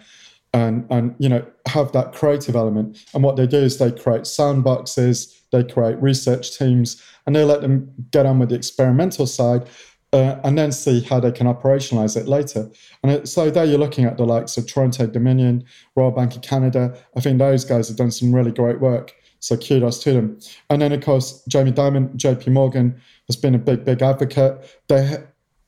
and 0.53 0.85
and 0.89 1.15
you 1.19 1.29
know 1.29 1.45
have 1.67 1.91
that 1.93 2.13
creative 2.13 2.55
element. 2.55 2.97
And 3.13 3.23
what 3.23 3.35
they 3.35 3.47
do 3.47 3.57
is 3.57 3.77
they 3.77 3.91
create 3.91 4.23
sandboxes, 4.23 5.39
they 5.51 5.63
create 5.63 6.01
research 6.01 6.57
teams, 6.57 7.01
and 7.25 7.35
they 7.35 7.43
let 7.43 7.61
them 7.61 7.91
get 8.11 8.25
on 8.25 8.39
with 8.39 8.49
the 8.49 8.55
experimental 8.55 9.27
side. 9.27 9.67
Uh, 10.13 10.37
and 10.43 10.57
then 10.57 10.73
see 10.73 10.99
how 10.99 11.21
they 11.21 11.31
can 11.31 11.47
operationalize 11.47 12.17
it 12.17 12.27
later. 12.27 12.69
And 13.01 13.13
it, 13.13 13.29
so 13.29 13.49
there 13.49 13.63
you're 13.63 13.79
looking 13.79 14.03
at 14.03 14.17
the 14.17 14.25
likes 14.25 14.57
of 14.57 14.67
Toronto 14.67 15.07
Dominion, 15.07 15.63
Royal 15.95 16.11
Bank 16.11 16.35
of 16.35 16.41
Canada. 16.41 16.97
I 17.15 17.21
think 17.21 17.39
those 17.39 17.63
guys 17.63 17.87
have 17.87 17.95
done 17.95 18.11
some 18.11 18.35
really 18.35 18.51
great 18.51 18.81
work. 18.81 19.13
So 19.39 19.55
kudos 19.55 20.03
to 20.03 20.11
them. 20.11 20.37
And 20.69 20.81
then 20.81 20.91
of 20.91 20.99
course 20.99 21.41
Jamie 21.47 21.71
Dimon, 21.71 22.13
JP 22.17 22.51
Morgan 22.51 22.99
has 23.27 23.37
been 23.37 23.55
a 23.55 23.57
big, 23.57 23.85
big 23.85 24.01
advocate. 24.01 24.81
They 24.89 25.15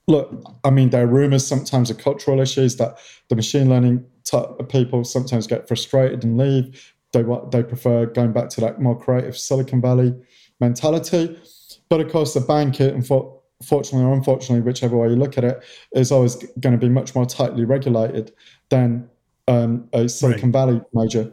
look, 0.08 0.60
I 0.64 0.70
mean, 0.70 0.90
there 0.90 1.04
are 1.04 1.08
rumors 1.08 1.48
sometimes 1.48 1.90
of 1.90 1.98
cultural 1.98 2.42
issues 2.42 2.76
that 2.78 2.98
the 3.30 3.38
machine 3.38 3.70
learning 3.70 4.06
people 4.70 5.04
sometimes 5.04 5.48
get 5.48 5.68
frustrated 5.68 6.24
and 6.24 6.38
leave. 6.38 6.94
They 7.12 7.24
they 7.52 7.64
prefer 7.64 8.06
going 8.08 8.34
back 8.34 8.50
to 8.50 8.62
that 8.62 8.82
more 8.82 9.00
creative 9.00 9.38
Silicon 9.38 9.82
Valley 9.82 10.16
mentality. 10.60 11.40
But 11.90 12.02
of 12.02 12.12
course, 12.12 12.34
the 12.34 12.42
bank, 12.42 12.78
fortunately 13.64 14.06
or 14.06 14.14
unfortunately, 14.14 14.62
whichever 14.62 14.98
way 14.98 15.10
you 15.10 15.16
look 15.16 15.38
at 15.38 15.44
it, 15.44 15.64
is 15.94 16.12
always 16.12 16.36
going 16.60 16.74
to 16.74 16.78
be 16.78 16.90
much 16.90 17.14
more 17.14 17.26
tightly 17.26 17.66
regulated 17.66 18.34
than 18.70 19.10
um, 19.48 19.88
a 19.94 20.10
Silicon 20.10 20.52
right. 20.52 20.54
Valley 20.54 20.82
major. 20.94 21.32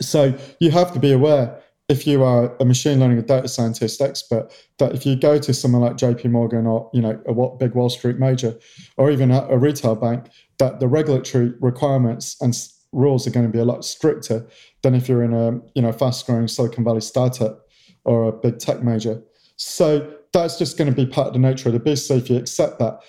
So 0.00 0.36
you 0.60 0.70
have 0.70 0.92
to 0.92 0.98
be 0.98 1.12
aware 1.12 1.62
if 1.88 2.06
you 2.06 2.24
are 2.24 2.56
a 2.58 2.64
machine 2.64 2.98
learning 2.98 3.18
or 3.18 3.22
data 3.22 3.46
scientist 3.46 4.00
expert, 4.00 4.48
that 4.78 4.92
if 4.94 5.06
you 5.06 5.14
go 5.14 5.38
to 5.38 5.54
someone 5.54 5.82
like 5.82 5.96
JP 5.96 6.30
Morgan 6.30 6.66
or 6.66 6.90
you 6.92 7.00
know 7.00 7.20
a 7.26 7.56
big 7.56 7.74
Wall 7.74 7.88
Street 7.88 8.18
major, 8.18 8.58
or 8.96 9.10
even 9.10 9.30
a, 9.30 9.46
a 9.48 9.56
retail 9.56 9.94
bank, 9.94 10.26
that 10.58 10.80
the 10.80 10.88
regulatory 10.88 11.52
requirements 11.60 12.36
and 12.40 12.56
rules 12.92 13.26
are 13.26 13.30
going 13.30 13.46
to 13.46 13.52
be 13.52 13.58
a 13.58 13.64
lot 13.64 13.84
stricter 13.84 14.46
than 14.82 14.94
if 14.94 15.08
you're 15.08 15.22
in 15.22 15.32
a 15.32 15.60
you 15.74 15.82
know 15.82 15.92
fast 15.92 16.26
growing 16.26 16.48
Silicon 16.48 16.82
Valley 16.82 17.00
startup 17.00 17.66
or 18.04 18.28
a 18.28 18.32
big 18.32 18.58
tech 18.58 18.82
major. 18.82 19.22
So 19.56 20.12
that's 20.32 20.58
just 20.58 20.76
going 20.76 20.92
to 20.92 20.94
be 20.94 21.06
part 21.06 21.28
of 21.28 21.32
the 21.34 21.38
nature 21.38 21.68
of 21.68 21.72
the 21.72 21.80
beast. 21.80 22.06
So 22.06 22.14
if 22.14 22.28
you 22.28 22.36
accept 22.36 22.78
that, 22.80 23.00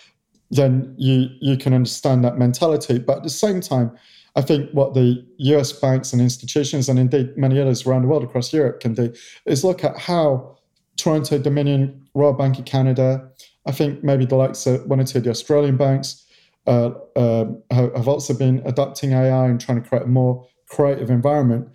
then 0.51 0.93
you 0.97 1.29
you 1.41 1.57
can 1.57 1.73
understand 1.73 2.23
that 2.25 2.37
mentality. 2.37 2.99
But 2.99 3.17
at 3.17 3.23
the 3.23 3.29
same 3.29 3.59
time, 3.59 3.97
I 4.37 4.41
think 4.41 4.69
what 4.71 4.93
the 4.93 5.25
US 5.39 5.73
banks 5.73 6.13
and 6.13 6.21
institutions, 6.21 6.87
and 6.87 6.99
indeed 6.99 7.35
many 7.35 7.59
others 7.59 7.85
around 7.85 8.03
the 8.03 8.07
world 8.07 8.23
across 8.23 8.53
Europe, 8.53 8.79
can 8.79 8.93
do 8.93 9.11
is 9.47 9.63
look 9.63 9.83
at 9.83 9.97
how 9.97 10.57
Toronto 10.95 11.39
Dominion, 11.39 12.07
Royal 12.13 12.33
Bank 12.33 12.59
of 12.59 12.65
Canada, 12.65 13.29
I 13.65 13.71
think 13.71 14.03
maybe 14.03 14.25
the 14.25 14.35
likes 14.35 14.67
of 14.67 14.85
one 14.85 14.99
or 14.99 15.05
two 15.05 15.17
of 15.17 15.23
the 15.23 15.31
Australian 15.31 15.75
banks 15.75 16.23
uh, 16.67 16.91
uh, 17.15 17.45
have 17.71 18.07
also 18.07 18.33
been 18.33 18.61
adopting 18.65 19.11
AI 19.11 19.47
and 19.47 19.59
trying 19.59 19.81
to 19.81 19.89
create 19.89 20.03
a 20.03 20.07
more 20.07 20.45
creative 20.69 21.09
environment 21.09 21.67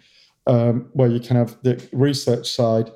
um, 0.46 0.88
where 0.92 1.09
you 1.09 1.18
can 1.18 1.37
have 1.37 1.57
the 1.62 1.85
research 1.92 2.48
side. 2.48 2.90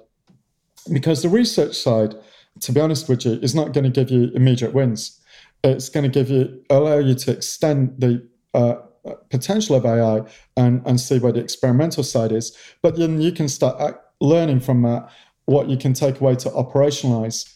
Because 0.92 1.22
the 1.22 1.29
research 1.29 1.74
side, 1.74 2.14
to 2.61 2.72
be 2.72 2.81
honest 2.81 3.09
with 3.09 3.26
you, 3.26 3.33
is 3.42 3.55
not 3.55 3.72
going 3.72 3.85
to 3.85 3.90
give 3.90 4.11
you 4.11 4.31
immediate 4.35 4.72
wins. 4.72 5.20
It's 5.64 5.88
going 5.88 6.05
to 6.05 6.11
give 6.11 6.31
you 6.31 6.62
allow 6.70 6.98
you 6.98 7.14
to 7.14 7.33
extend 7.33 7.96
the 7.98 8.26
uh, 8.55 8.76
potential 9.31 9.77
of 9.77 9.85
AI 9.85 10.23
and, 10.57 10.83
and 10.87 11.01
see 11.01 11.19
where 11.19 11.33
the 11.33 11.40
experimental 11.40 12.03
side 12.03 12.33
is. 12.33 12.57
But 12.83 12.97
then 12.97 13.21
you 13.21 13.33
can 13.33 13.49
start 13.49 13.81
uh, 13.81 13.92
learning 14.21 14.61
from 14.61 14.83
that 14.83 15.11
what 15.47 15.69
you 15.69 15.77
can 15.77 15.92
take 15.92 16.21
away 16.21 16.35
to 16.37 16.51
operationalize. 16.51 17.53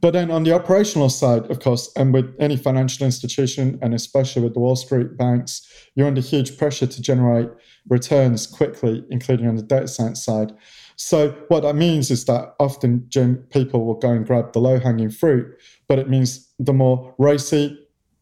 But 0.00 0.12
then 0.12 0.30
on 0.30 0.44
the 0.44 0.54
operational 0.54 1.08
side, 1.08 1.50
of 1.50 1.58
course, 1.58 1.90
and 1.96 2.14
with 2.14 2.32
any 2.38 2.56
financial 2.56 3.04
institution, 3.04 3.78
and 3.82 3.92
especially 3.92 4.42
with 4.42 4.54
the 4.54 4.60
Wall 4.60 4.76
Street 4.76 5.16
banks, 5.16 5.66
you're 5.96 6.06
under 6.06 6.20
huge 6.20 6.56
pressure 6.56 6.86
to 6.86 7.02
generate 7.02 7.48
returns 7.88 8.46
quickly, 8.46 9.04
including 9.10 9.48
on 9.48 9.56
the 9.56 9.62
data 9.62 9.88
science 9.88 10.24
side. 10.24 10.52
So 10.94 11.30
what 11.48 11.62
that 11.62 11.74
means 11.74 12.10
is 12.10 12.24
that 12.26 12.54
often 12.60 13.08
people 13.50 13.86
will 13.86 13.94
go 13.94 14.10
and 14.10 14.26
grab 14.26 14.52
the 14.52 14.60
low 14.60 14.78
hanging 14.78 15.10
fruit, 15.10 15.46
but 15.88 15.98
it 15.98 16.08
means 16.08 16.48
the 16.58 16.72
more 16.72 17.14
racy, 17.18 17.78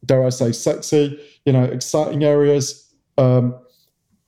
dare 0.06 0.24
I 0.24 0.30
say, 0.30 0.52
sexy, 0.52 1.20
you 1.44 1.52
know, 1.52 1.64
exciting 1.64 2.24
areas, 2.24 2.94
um, 3.18 3.54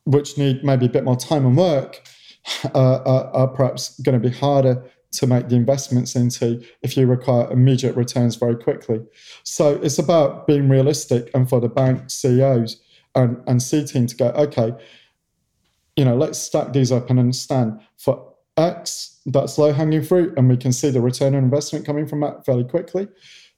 which 0.05 0.39
need 0.39 0.65
maybe 0.65 0.87
a 0.87 0.89
bit 0.89 1.05
more 1.05 1.17
time 1.17 1.47
and 1.47 1.57
work, 1.57 2.03
uh, 2.75 3.01
are, 3.05 3.31
are 3.35 3.49
perhaps 3.49 3.99
going 4.01 4.21
to 4.21 4.29
be 4.29 4.35
harder 4.35 4.85
to 5.11 5.27
make 5.27 5.49
the 5.49 5.57
investments 5.57 6.15
into 6.15 6.63
if 6.83 6.97
you 6.97 7.07
require 7.07 7.51
immediate 7.51 7.97
returns 7.97 8.37
very 8.37 8.57
quickly. 8.57 9.01
So 9.43 9.81
it's 9.83 9.99
about 9.99 10.47
being 10.47 10.69
realistic 10.69 11.31
and 11.35 11.49
for 11.49 11.61
the 11.61 11.69
bank 11.69 12.11
CEOs 12.11 12.81
and, 13.15 13.43
and 13.47 13.63
C 13.63 13.85
team 13.85 14.07
to 14.07 14.17
go, 14.17 14.27
okay, 14.31 14.73
you 15.97 16.05
know, 16.05 16.17
let's 16.17 16.39
stack 16.39 16.73
these 16.73 16.93
up 16.93 17.11
and 17.11 17.19
understand 17.19 17.81
for 17.97 18.35
X, 18.57 19.21
that's 19.25 19.57
low 19.57 19.73
hanging 19.73 20.03
fruit, 20.03 20.37
and 20.37 20.49
we 20.49 20.57
can 20.57 20.73
see 20.73 20.91
the 20.91 21.01
return 21.01 21.35
on 21.35 21.45
investment 21.45 21.87
coming 21.87 22.07
from 22.07 22.21
that 22.21 22.45
fairly 22.45 22.65
quickly. 22.65 23.09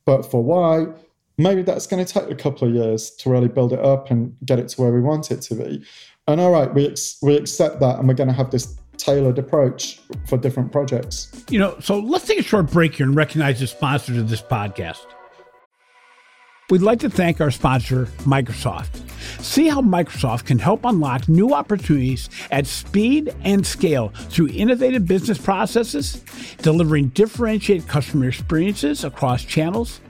But 0.04 0.30
for 0.30 0.42
Y, 0.42 0.87
maybe 1.42 1.62
that's 1.62 1.87
going 1.87 2.05
to 2.05 2.12
take 2.12 2.31
a 2.31 2.35
couple 2.35 2.68
of 2.68 2.74
years 2.74 3.11
to 3.12 3.31
really 3.31 3.48
build 3.48 3.72
it 3.72 3.81
up 3.81 4.11
and 4.11 4.37
get 4.44 4.59
it 4.59 4.68
to 4.68 4.81
where 4.81 4.92
we 4.92 5.00
want 5.00 5.31
it 5.31 5.40
to 5.42 5.55
be. 5.55 5.85
And 6.29 6.40
all 6.40 6.50
right, 6.50 6.72
we, 6.72 6.87
ex- 6.87 7.18
we 7.22 7.37
accept 7.37 7.81
that 7.81 7.98
and 7.98 8.07
we're 8.07 8.14
going 8.14 8.29
to 8.29 8.35
have 8.35 8.50
this 8.50 8.76
tailored 8.96 9.38
approach 9.38 10.00
for 10.26 10.37
different 10.37 10.70
projects. 10.70 11.44
You 11.48 11.59
know, 11.59 11.76
so 11.81 11.98
let's 11.98 12.26
take 12.26 12.38
a 12.38 12.42
short 12.42 12.70
break 12.70 12.94
here 12.94 13.07
and 13.07 13.16
recognize 13.16 13.61
the 13.61 13.66
sponsors 13.66 14.18
of 14.18 14.29
this 14.29 14.42
podcast. 14.42 15.07
We'd 16.68 16.83
like 16.83 17.00
to 17.00 17.11
thank 17.11 17.40
our 17.40 17.50
sponsor, 17.50 18.07
Microsoft. 18.18 19.00
See 19.42 19.66
how 19.66 19.81
Microsoft 19.81 20.44
can 20.44 20.61
help 20.61 20.85
unlock 20.85 21.29
new 21.29 21.53
opportunities 21.53 22.31
at 22.53 22.64
speed 22.64 23.35
and 23.42 23.66
scale 23.66 24.11
through 24.29 24.50
innovative 24.50 25.05
business 25.05 25.37
processes, 25.37 26.22
delivering 26.59 27.09
differentiated 27.09 27.88
customer 27.88 28.29
experiences 28.29 29.03
across 29.03 29.44
channels 29.44 30.00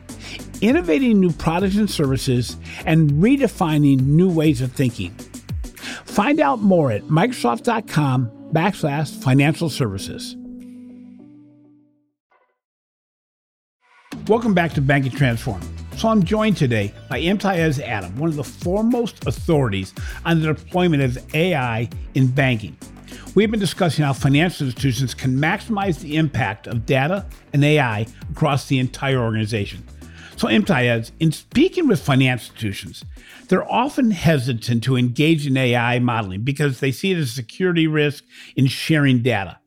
innovating 0.61 1.20
new 1.20 1.33
products 1.33 1.77
and 1.77 1.90
services, 1.90 2.57
and 2.87 3.11
redefining 3.12 4.01
new 4.03 4.31
ways 4.31 4.61
of 4.61 4.73
thinking. 4.73 5.11
Find 6.05 6.40
out 6.40 6.61
more 6.61 6.92
at 6.92 7.05
Microsoft.com 7.05 8.31
backslash 8.53 9.23
financial 9.23 9.70
services. 9.70 10.37
Welcome 14.27 14.55
back 14.55 14.73
to 14.75 14.81
Banking 14.81 15.12
Transform. 15.12 15.61
So 15.96 16.09
I'm 16.09 16.23
joined 16.23 16.57
today 16.57 16.94
by 17.09 17.20
Imtiaz 17.20 17.81
Adam, 17.81 18.16
one 18.16 18.31
of 18.31 18.37
the 18.37 18.44
foremost 18.44 19.27
authorities 19.27 19.92
on 20.25 20.40
the 20.40 20.55
deployment 20.55 21.03
of 21.03 21.35
AI 21.35 21.88
in 22.14 22.29
banking. 22.29 22.77
We've 23.35 23.51
been 23.51 23.61
discussing 23.61 24.05
how 24.05 24.12
financial 24.12 24.66
institutions 24.66 25.14
can 25.14 25.37
maximize 25.37 26.01
the 26.01 26.16
impact 26.16 26.66
of 26.66 26.87
data 26.87 27.27
and 27.53 27.64
AI 27.64 28.07
across 28.31 28.66
the 28.66 28.79
entire 28.79 29.18
organization. 29.18 29.85
So, 30.40 30.48
Imtiaz, 30.48 31.11
in 31.20 31.33
speaking 31.33 31.87
with 31.87 32.00
financial 32.00 32.55
institutions, 32.55 33.05
they're 33.48 33.70
often 33.70 34.11
hesitant 34.11 34.83
to 34.85 34.96
engage 34.96 35.46
in 35.46 35.55
AI 35.55 35.98
modeling 35.98 36.44
because 36.44 36.81
they 36.81 36.92
see 36.92 37.12
it 37.12 37.18
as 37.18 37.29
a 37.29 37.33
security 37.33 37.87
risk 37.87 38.24
in 38.57 38.66
sharing 38.66 39.22
data. 39.22 39.59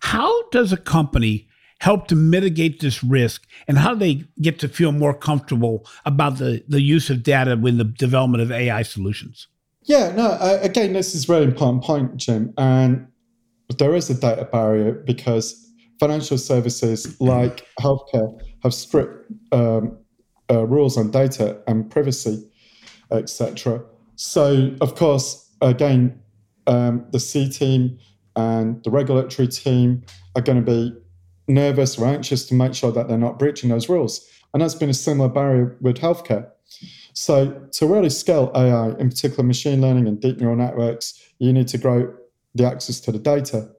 How 0.00 0.48
does 0.48 0.72
a 0.72 0.78
company 0.78 1.50
help 1.80 2.06
to 2.06 2.16
mitigate 2.16 2.80
this 2.80 3.04
risk 3.04 3.46
and 3.68 3.76
how 3.76 3.92
do 3.92 3.98
they 3.98 4.24
get 4.40 4.58
to 4.60 4.68
feel 4.68 4.90
more 4.90 5.12
comfortable 5.12 5.86
about 6.06 6.38
the, 6.38 6.64
the 6.66 6.80
use 6.80 7.10
of 7.10 7.22
data 7.22 7.52
in 7.52 7.76
the 7.76 7.84
development 7.84 8.42
of 8.42 8.50
AI 8.50 8.80
solutions? 8.80 9.48
Yeah, 9.82 10.12
no, 10.12 10.28
uh, 10.28 10.60
again, 10.62 10.94
this 10.94 11.14
is 11.14 11.28
a 11.28 11.32
really 11.34 11.44
important 11.44 11.84
point, 11.84 12.16
Jim. 12.16 12.54
And 12.56 13.06
there 13.76 13.94
is 13.94 14.08
a 14.08 14.14
data 14.14 14.46
barrier 14.46 14.92
because 14.92 15.62
financial 16.00 16.38
services 16.38 17.20
like 17.20 17.66
healthcare 17.78 18.40
have 18.62 18.72
strict 18.72 19.30
um, 19.52 19.98
uh, 20.50 20.66
rules 20.66 20.96
on 20.96 21.10
data 21.10 21.60
and 21.66 21.90
privacy, 21.90 22.48
etc. 23.10 23.82
So, 24.16 24.74
of 24.80 24.94
course, 24.94 25.50
again, 25.60 26.20
um, 26.66 27.06
the 27.12 27.20
C 27.20 27.48
team 27.48 27.98
and 28.34 28.82
the 28.84 28.90
regulatory 28.90 29.48
team 29.48 30.02
are 30.34 30.42
going 30.42 30.62
to 30.64 30.70
be 30.70 30.96
nervous 31.48 31.98
or 31.98 32.06
anxious 32.06 32.46
to 32.46 32.54
make 32.54 32.74
sure 32.74 32.92
that 32.92 33.08
they're 33.08 33.18
not 33.18 33.38
breaching 33.38 33.70
those 33.70 33.88
rules. 33.88 34.28
And 34.52 34.62
that's 34.62 34.74
been 34.74 34.90
a 34.90 34.94
similar 34.94 35.28
barrier 35.28 35.76
with 35.80 35.98
healthcare. 35.98 36.50
So, 37.12 37.68
to 37.72 37.86
really 37.86 38.10
scale 38.10 38.50
AI, 38.54 38.90
in 38.98 39.08
particular 39.08 39.44
machine 39.44 39.80
learning 39.80 40.06
and 40.06 40.20
deep 40.20 40.38
neural 40.38 40.56
networks, 40.56 41.22
you 41.38 41.52
need 41.52 41.68
to 41.68 41.78
grow 41.78 42.14
the 42.54 42.66
access 42.66 43.00
to 43.00 43.12
the 43.12 43.18
data. 43.18 43.70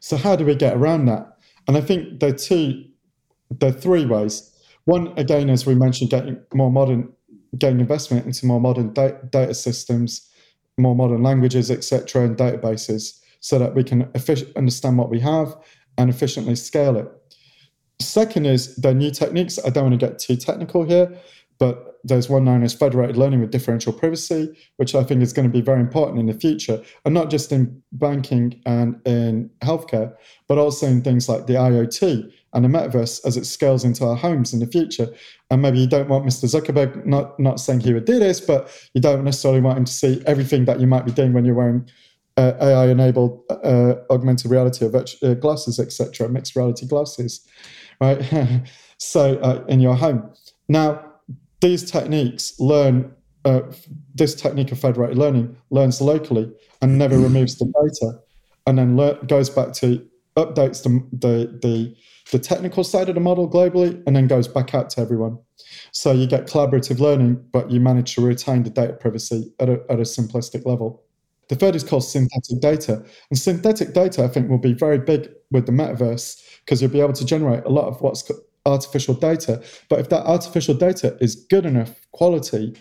So, 0.00 0.16
how 0.16 0.36
do 0.36 0.44
we 0.44 0.54
get 0.54 0.76
around 0.76 1.06
that? 1.06 1.36
And 1.66 1.76
I 1.76 1.80
think 1.80 2.20
there 2.20 2.30
are 2.30 2.36
two, 2.36 2.84
there 3.50 3.70
are 3.70 3.72
three 3.72 4.06
ways. 4.06 4.50
One, 4.84 5.12
again, 5.16 5.48
as 5.50 5.66
we 5.66 5.74
mentioned, 5.74 6.10
getting 6.10 6.38
more 6.52 6.70
modern, 6.70 7.12
getting 7.56 7.80
investment 7.80 8.26
into 8.26 8.46
more 8.46 8.60
modern 8.60 8.92
da- 8.92 9.18
data 9.30 9.54
systems, 9.54 10.28
more 10.76 10.94
modern 10.94 11.22
languages, 11.22 11.70
etc., 11.70 12.24
and 12.24 12.36
databases, 12.36 13.20
so 13.40 13.58
that 13.58 13.74
we 13.74 13.84
can 13.84 14.04
effic- 14.12 14.54
understand 14.56 14.98
what 14.98 15.10
we 15.10 15.20
have 15.20 15.56
and 15.96 16.10
efficiently 16.10 16.56
scale 16.56 16.96
it. 16.96 17.08
Second 18.00 18.46
is 18.46 18.76
the 18.76 18.92
new 18.92 19.10
techniques. 19.10 19.58
I 19.64 19.70
don't 19.70 19.84
want 19.90 20.00
to 20.00 20.06
get 20.06 20.18
too 20.18 20.36
technical 20.36 20.84
here, 20.84 21.16
but 21.58 21.94
there's 22.04 22.28
one 22.28 22.44
known 22.44 22.62
as 22.62 22.74
federated 22.74 23.16
learning 23.16 23.40
with 23.40 23.50
differential 23.50 23.92
privacy, 23.92 24.54
which 24.76 24.94
I 24.94 25.02
think 25.02 25.22
is 25.22 25.32
going 25.32 25.48
to 25.48 25.52
be 25.52 25.62
very 25.62 25.80
important 25.80 26.18
in 26.18 26.26
the 26.26 26.34
future, 26.34 26.82
and 27.04 27.14
not 27.14 27.30
just 27.30 27.50
in 27.50 27.82
banking 27.92 28.60
and 28.66 29.00
in 29.06 29.50
healthcare, 29.62 30.14
but 30.46 30.58
also 30.58 30.86
in 30.86 31.00
things 31.00 31.28
like 31.28 31.46
the 31.46 31.54
IoT 31.54 32.30
and 32.54 32.64
the 32.64 32.68
metaverse 32.68 33.20
as 33.26 33.36
it 33.36 33.44
scales 33.44 33.84
into 33.84 34.06
our 34.06 34.16
homes 34.16 34.52
in 34.52 34.60
the 34.60 34.66
future. 34.66 35.12
And 35.50 35.60
maybe 35.60 35.80
you 35.80 35.88
don't 35.88 36.08
want 36.08 36.24
Mr. 36.24 36.46
Zuckerberg, 36.46 37.04
not 37.04 37.38
not 37.38 37.60
saying 37.60 37.80
he 37.80 37.92
would 37.92 38.04
do 38.04 38.18
this, 38.18 38.40
but 38.40 38.70
you 38.94 39.00
don't 39.00 39.24
necessarily 39.24 39.60
want 39.60 39.78
him 39.78 39.84
to 39.84 39.92
see 39.92 40.22
everything 40.26 40.64
that 40.66 40.80
you 40.80 40.86
might 40.86 41.04
be 41.04 41.12
doing 41.12 41.32
when 41.32 41.44
you're 41.44 41.54
wearing 41.54 41.88
uh, 42.36 42.52
AI-enabled 42.60 43.42
uh, 43.50 43.94
augmented 44.10 44.50
reality 44.50 44.84
or 44.84 44.88
virtual 44.88 45.30
uh, 45.30 45.34
glasses, 45.34 45.78
etc., 45.78 46.28
mixed 46.28 46.56
reality 46.56 46.86
glasses, 46.86 47.46
right? 48.00 48.62
so 48.98 49.36
uh, 49.38 49.64
in 49.68 49.80
your 49.80 49.94
home. 49.94 50.32
Now, 50.68 51.12
these 51.60 51.90
techniques 51.90 52.58
learn. 52.58 53.12
Uh, 53.46 53.60
this 54.14 54.34
technique 54.34 54.72
of 54.72 54.78
federated 54.80 55.18
learning 55.18 55.54
learns 55.68 56.00
locally 56.00 56.50
and 56.80 56.96
never 56.96 57.18
removes 57.18 57.56
the 57.56 57.66
data, 57.66 58.18
and 58.66 58.78
then 58.78 58.96
le- 58.96 59.22
goes 59.26 59.50
back 59.50 59.74
to 59.74 60.02
updates 60.36 60.82
the, 60.82 61.06
the 61.16 61.58
the 61.60 61.96
the 62.32 62.38
technical 62.38 62.84
side 62.84 63.08
of 63.08 63.14
the 63.14 63.20
model 63.20 63.48
globally, 63.48 64.02
and 64.06 64.16
then 64.16 64.26
goes 64.26 64.48
back 64.48 64.74
out 64.74 64.90
to 64.90 65.00
everyone. 65.00 65.38
So 65.92 66.12
you 66.12 66.26
get 66.26 66.46
collaborative 66.46 66.98
learning, 66.98 67.44
but 67.52 67.70
you 67.70 67.80
manage 67.80 68.14
to 68.14 68.22
retain 68.22 68.62
the 68.62 68.70
data 68.70 68.94
privacy 68.94 69.52
at 69.60 69.68
a, 69.68 69.82
at 69.90 69.98
a 69.98 70.02
simplistic 70.02 70.64
level. 70.64 71.02
The 71.48 71.56
third 71.56 71.76
is 71.76 71.84
called 71.84 72.04
synthetic 72.04 72.60
data. 72.60 73.04
And 73.30 73.38
synthetic 73.38 73.92
data, 73.92 74.24
I 74.24 74.28
think, 74.28 74.48
will 74.48 74.58
be 74.58 74.72
very 74.72 74.98
big 74.98 75.28
with 75.50 75.66
the 75.66 75.72
metaverse 75.72 76.42
because 76.64 76.80
you'll 76.80 76.90
be 76.90 77.00
able 77.00 77.12
to 77.12 77.26
generate 77.26 77.64
a 77.64 77.68
lot 77.68 77.86
of 77.86 78.00
what's 78.00 78.28
artificial 78.66 79.14
data. 79.14 79.62
But 79.90 80.00
if 80.00 80.08
that 80.08 80.24
artificial 80.24 80.74
data 80.74 81.16
is 81.20 81.36
good 81.36 81.66
enough 81.66 82.06
quality, 82.12 82.76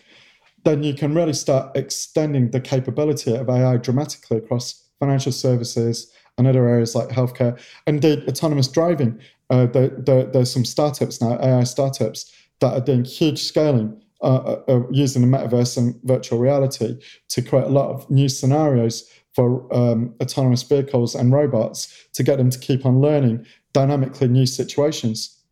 then 0.64 0.84
you 0.84 0.94
can 0.94 1.14
really 1.14 1.34
start 1.34 1.76
extending 1.76 2.52
the 2.52 2.62
capability 2.62 3.36
of 3.36 3.50
AI 3.50 3.78
dramatically 3.78 4.38
across 4.38 4.88
financial 5.00 5.34
services 5.34 6.10
and 6.38 6.48
other 6.48 6.68
areas 6.68 6.96
like 6.96 7.10
healthcare. 7.10 7.60
Indeed, 7.88 8.28
autonomous 8.28 8.68
driving. 8.68 9.20
Uh, 9.50 9.68
there, 9.68 9.90
there, 9.90 10.24
there's 10.26 10.52
some 10.52 10.66
startups 10.66 11.22
now, 11.22 11.40
AI 11.40 11.64
startups, 11.64 12.34
that 12.60 12.74
are 12.74 12.82
doing 12.82 13.06
huge 13.06 13.44
scaling 13.44 14.02
uh, 14.22 14.26
uh, 14.26 14.64
uh, 14.70 14.82
using 14.90 15.22
the 15.22 15.38
metaverse 15.38 15.78
and 15.78 16.00
virtual 16.04 16.40
reality 16.40 16.98
to 17.28 17.42
create 17.42 17.66
a 17.66 17.70
lot 17.70 17.90
of 17.92 18.10
new 18.10 18.30
scenarios 18.30 19.12
for 19.34 19.68
um, 19.76 20.14
autonomous 20.22 20.64
vehicles 20.64 21.14
and 21.14 21.34
robots 21.34 22.08
to 22.14 22.24
get 22.24 22.38
them 22.38 22.50
to 22.50 22.58
keep 22.58 22.86
on 22.86 23.02
learning 23.02 23.46
dynamically 23.74 24.28
new 24.28 24.46
situations. 24.46 25.44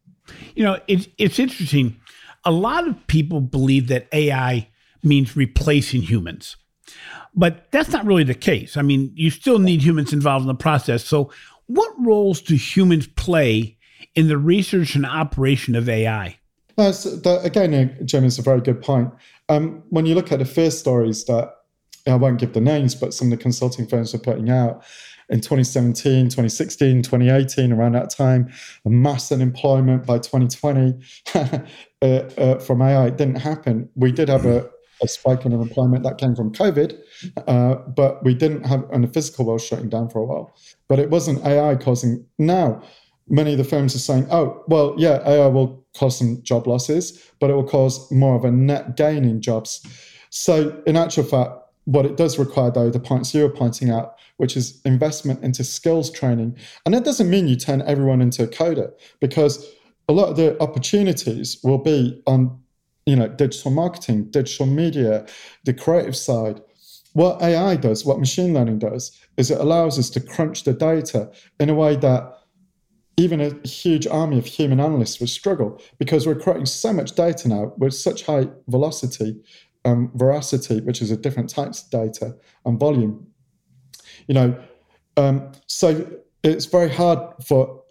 You 0.55 0.63
know, 0.63 0.79
it's 0.87 1.07
it's 1.17 1.39
interesting. 1.39 1.99
A 2.45 2.51
lot 2.51 2.87
of 2.87 2.95
people 3.07 3.41
believe 3.41 3.87
that 3.87 4.07
AI 4.13 4.69
means 5.03 5.35
replacing 5.35 6.03
humans. 6.03 6.55
But 7.33 7.71
that's 7.71 7.89
not 7.89 8.05
really 8.05 8.23
the 8.23 8.33
case. 8.33 8.77
I 8.77 8.81
mean, 8.81 9.11
you 9.15 9.29
still 9.29 9.59
need 9.59 9.81
humans 9.81 10.13
involved 10.13 10.43
in 10.43 10.47
the 10.47 10.55
process. 10.55 11.05
So, 11.05 11.31
what 11.67 11.93
roles 11.99 12.41
do 12.41 12.55
humans 12.55 13.07
play 13.07 13.77
in 14.15 14.27
the 14.27 14.37
research 14.37 14.95
and 14.95 15.05
operation 15.05 15.75
of 15.75 15.87
AI? 15.87 16.37
Uh, 16.77 16.91
so 16.91 17.15
that, 17.17 17.45
again, 17.45 17.97
Jim, 18.05 18.25
is 18.25 18.39
a 18.39 18.41
very 18.41 18.61
good 18.61 18.81
point. 18.81 19.11
Um, 19.49 19.83
when 19.89 20.05
you 20.05 20.15
look 20.15 20.31
at 20.31 20.39
the 20.39 20.45
first 20.45 20.79
stories 20.79 21.25
that 21.25 21.53
I 22.07 22.15
won't 22.15 22.39
give 22.39 22.53
the 22.53 22.61
names, 22.61 22.95
but 22.95 23.13
some 23.13 23.31
of 23.31 23.37
the 23.37 23.41
consulting 23.41 23.87
firms 23.87 24.13
are 24.13 24.19
putting 24.19 24.49
out 24.49 24.83
in 25.29 25.39
2017, 25.39 26.25
2016, 26.25 27.03
2018, 27.03 27.71
around 27.71 27.93
that 27.93 28.09
time, 28.09 28.51
mass 28.85 29.31
unemployment 29.31 30.05
by 30.05 30.17
2020 30.17 30.99
uh, 32.01 32.05
uh, 32.05 32.59
from 32.59 32.81
AI 32.81 33.07
it 33.07 33.17
didn't 33.17 33.35
happen. 33.35 33.89
We 33.95 34.11
did 34.11 34.27
have 34.29 34.45
a, 34.45 34.69
a 35.01 35.07
spike 35.07 35.45
in 35.45 35.53
unemployment 35.53 36.03
that 36.03 36.17
came 36.17 36.35
from 36.35 36.51
COVID, 36.51 36.97
uh, 37.47 37.75
but 37.75 38.23
we 38.23 38.33
didn't 38.33 38.65
have, 38.65 38.85
and 38.91 39.03
the 39.03 39.07
physical 39.07 39.45
world 39.45 39.61
shutting 39.61 39.89
down 39.89 40.09
for 40.09 40.19
a 40.19 40.25
while. 40.25 40.55
But 40.87 40.99
it 40.99 41.09
wasn't 41.09 41.45
AI 41.45 41.75
causing. 41.75 42.25
Now, 42.37 42.81
many 43.27 43.53
of 43.53 43.57
the 43.57 43.63
firms 43.63 43.95
are 43.95 43.99
saying, 43.99 44.27
oh, 44.31 44.63
well, 44.67 44.93
yeah, 44.97 45.21
AI 45.27 45.47
will 45.47 45.83
cause 45.97 46.17
some 46.19 46.41
job 46.43 46.67
losses, 46.67 47.31
but 47.39 47.49
it 47.49 47.53
will 47.53 47.67
cause 47.67 48.11
more 48.11 48.35
of 48.35 48.45
a 48.45 48.51
net 48.51 48.95
gain 48.95 49.25
in 49.25 49.41
jobs. 49.41 49.85
So, 50.29 50.81
in 50.85 50.95
actual 50.95 51.23
fact, 51.23 51.51
what 51.85 52.05
it 52.05 52.15
does 52.15 52.37
require, 52.37 52.71
though, 52.71 52.89
the 52.89 52.99
points 52.99 53.33
you 53.33 53.41
were 53.41 53.49
pointing 53.49 53.89
out, 53.89 54.15
which 54.37 54.55
is 54.55 54.79
investment 54.85 55.43
into 55.43 55.63
skills 55.63 56.11
training. 56.11 56.55
And 56.85 56.93
that 56.93 57.03
doesn't 57.03 57.29
mean 57.29 57.47
you 57.47 57.55
turn 57.55 57.81
everyone 57.81 58.21
into 58.21 58.43
a 58.43 58.47
coder, 58.47 58.91
because 59.19 59.67
a 60.07 60.13
lot 60.13 60.29
of 60.29 60.35
the 60.35 60.61
opportunities 60.61 61.59
will 61.63 61.77
be 61.79 62.21
on 62.27 62.60
you 63.05 63.15
know 63.15 63.27
digital 63.27 63.71
marketing 63.71 64.29
digital 64.31 64.65
media 64.65 65.25
the 65.65 65.73
creative 65.73 66.15
side 66.15 66.61
what 67.13 67.41
ai 67.41 67.75
does 67.75 68.05
what 68.05 68.19
machine 68.19 68.53
learning 68.53 68.79
does 68.79 69.17
is 69.37 69.49
it 69.49 69.59
allows 69.59 69.97
us 69.97 70.09
to 70.09 70.19
crunch 70.19 70.63
the 70.63 70.73
data 70.73 71.31
in 71.59 71.69
a 71.69 71.73
way 71.73 71.95
that 71.95 72.37
even 73.17 73.41
a 73.41 73.67
huge 73.67 74.07
army 74.07 74.37
of 74.37 74.45
human 74.45 74.79
analysts 74.79 75.19
would 75.19 75.29
struggle 75.29 75.81
because 75.99 76.25
we're 76.25 76.35
creating 76.39 76.65
so 76.65 76.93
much 76.93 77.13
data 77.13 77.47
now 77.47 77.73
with 77.77 77.93
such 77.93 78.25
high 78.25 78.47
velocity 78.67 79.39
and 79.83 80.07
um, 80.07 80.11
veracity, 80.15 80.79
which 80.81 81.01
is 81.01 81.11
a 81.11 81.17
different 81.17 81.49
types 81.49 81.83
of 81.83 81.89
data 81.89 82.35
and 82.65 82.79
volume. 82.79 83.27
You 84.27 84.35
know, 84.35 84.63
um, 85.17 85.51
so 85.67 86.07
it's 86.43 86.65
very 86.65 86.89
hard 86.89 87.19
for 87.45 87.83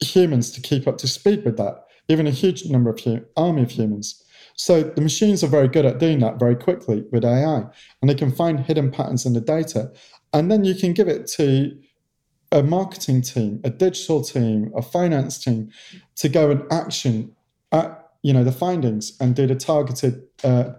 humans 0.00 0.50
to 0.52 0.60
keep 0.60 0.86
up 0.86 0.98
to 0.98 1.08
speed 1.08 1.44
with 1.44 1.56
that, 1.56 1.84
even 2.08 2.26
a 2.26 2.30
huge 2.30 2.66
number 2.66 2.90
of 2.90 3.00
hum- 3.00 3.26
army 3.36 3.62
of 3.62 3.70
humans. 3.70 4.22
So 4.56 4.82
the 4.82 5.00
machines 5.00 5.42
are 5.42 5.48
very 5.48 5.68
good 5.68 5.84
at 5.84 5.98
doing 5.98 6.20
that 6.20 6.38
very 6.38 6.54
quickly 6.56 7.04
with 7.10 7.24
AI, 7.24 7.64
and 8.00 8.10
they 8.10 8.14
can 8.14 8.32
find 8.32 8.60
hidden 8.60 8.90
patterns 8.90 9.26
in 9.26 9.32
the 9.32 9.40
data, 9.40 9.92
and 10.32 10.50
then 10.50 10.64
you 10.64 10.74
can 10.74 10.92
give 10.92 11.08
it 11.08 11.26
to 11.28 11.76
a 12.52 12.62
marketing 12.62 13.20
team, 13.20 13.60
a 13.64 13.70
digital 13.70 14.22
team, 14.22 14.72
a 14.76 14.82
finance 14.82 15.42
team 15.42 15.70
to 16.16 16.28
go 16.28 16.50
and 16.50 16.62
action 16.72 17.34
at 17.72 18.00
you 18.22 18.32
know 18.32 18.44
the 18.44 18.52
findings 18.52 19.16
and 19.20 19.34
do 19.34 19.46
the 19.46 19.54
targeted 19.54 20.22
uh, 20.44 20.70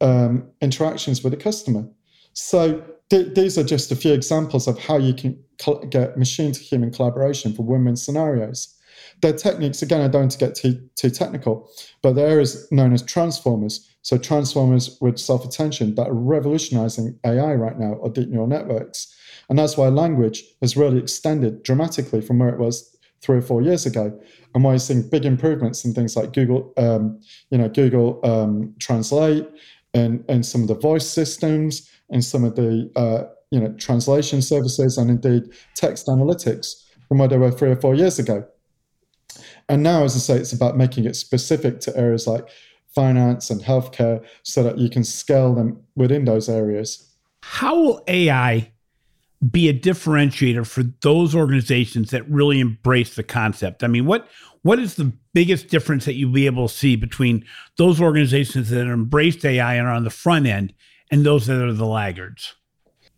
um, 0.00 0.48
interactions 0.60 1.22
with 1.22 1.32
the 1.32 1.36
customer. 1.36 1.88
So 2.34 2.82
th- 3.10 3.34
these 3.34 3.58
are 3.58 3.64
just 3.64 3.90
a 3.90 3.96
few 3.96 4.12
examples 4.12 4.68
of 4.68 4.78
how 4.78 4.98
you 4.98 5.14
can 5.14 5.42
col- 5.58 5.84
get 5.86 6.18
machine 6.18 6.52
to 6.52 6.60
human 6.60 6.90
collaboration 6.90 7.54
for 7.54 7.62
win-win 7.62 7.96
scenarios. 7.96 8.73
Their 9.20 9.32
techniques, 9.32 9.82
again, 9.82 10.00
I 10.00 10.08
don't 10.08 10.22
want 10.22 10.32
to 10.32 10.38
get 10.38 10.54
too, 10.54 10.80
too 10.96 11.10
technical, 11.10 11.70
but 12.02 12.14
there 12.14 12.40
is 12.40 12.68
known 12.70 12.92
as 12.92 13.02
transformers. 13.02 13.88
So 14.02 14.18
transformers 14.18 14.98
with 15.00 15.18
self-attention 15.18 15.94
that 15.94 16.08
are 16.08 16.14
revolutionizing 16.14 17.18
AI 17.24 17.54
right 17.54 17.78
now 17.78 17.94
or 17.94 18.10
deep 18.10 18.28
neural 18.28 18.46
networks. 18.46 19.14
And 19.48 19.58
that's 19.58 19.76
why 19.76 19.88
language 19.88 20.44
has 20.60 20.76
really 20.76 20.98
extended 20.98 21.62
dramatically 21.62 22.20
from 22.20 22.38
where 22.38 22.50
it 22.50 22.58
was 22.58 22.96
three 23.22 23.38
or 23.38 23.42
four 23.42 23.62
years 23.62 23.86
ago, 23.86 24.18
and 24.54 24.62
why 24.62 24.72
you're 24.72 24.78
seeing 24.78 25.08
big 25.08 25.24
improvements 25.24 25.84
in 25.84 25.94
things 25.94 26.14
like 26.14 26.34
Google, 26.34 26.72
um, 26.76 27.20
you 27.50 27.56
know, 27.56 27.68
Google 27.68 28.20
um, 28.24 28.74
Translate 28.78 29.46
and 29.94 30.24
and 30.28 30.44
some 30.44 30.62
of 30.62 30.68
the 30.68 30.74
voice 30.74 31.06
systems 31.08 31.88
and 32.10 32.22
some 32.22 32.44
of 32.44 32.56
the 32.56 32.90
uh, 32.96 33.24
you 33.50 33.60
know 33.60 33.72
translation 33.78 34.42
services 34.42 34.98
and 34.98 35.08
indeed 35.08 35.44
text 35.74 36.06
analytics 36.08 36.84
from 37.08 37.18
where 37.18 37.28
they 37.28 37.38
were 37.38 37.50
three 37.50 37.70
or 37.70 37.76
four 37.76 37.94
years 37.94 38.18
ago. 38.18 38.46
And 39.68 39.82
now, 39.82 40.04
as 40.04 40.14
I 40.14 40.18
say, 40.18 40.36
it's 40.36 40.52
about 40.52 40.76
making 40.76 41.04
it 41.04 41.16
specific 41.16 41.80
to 41.80 41.96
areas 41.96 42.26
like 42.26 42.48
finance 42.94 43.50
and 43.50 43.60
healthcare 43.60 44.24
so 44.42 44.62
that 44.62 44.78
you 44.78 44.88
can 44.88 45.04
scale 45.04 45.54
them 45.54 45.82
within 45.96 46.24
those 46.24 46.48
areas. 46.48 47.10
How 47.42 47.78
will 47.78 48.04
AI 48.06 48.70
be 49.50 49.68
a 49.68 49.74
differentiator 49.74 50.66
for 50.66 50.84
those 51.02 51.34
organizations 51.34 52.10
that 52.10 52.28
really 52.28 52.60
embrace 52.60 53.14
the 53.16 53.22
concept? 53.22 53.84
I 53.84 53.88
mean, 53.88 54.06
what 54.06 54.28
what 54.62 54.78
is 54.78 54.94
the 54.94 55.12
biggest 55.34 55.68
difference 55.68 56.06
that 56.06 56.14
you'll 56.14 56.32
be 56.32 56.46
able 56.46 56.68
to 56.68 56.74
see 56.74 56.96
between 56.96 57.44
those 57.76 58.00
organizations 58.00 58.70
that 58.70 58.86
embraced 58.86 59.44
AI 59.44 59.74
and 59.74 59.86
are 59.86 59.92
on 59.92 60.04
the 60.04 60.10
front 60.10 60.46
end 60.46 60.72
and 61.10 61.26
those 61.26 61.46
that 61.46 61.62
are 61.62 61.72
the 61.72 61.86
laggards? 61.86 62.54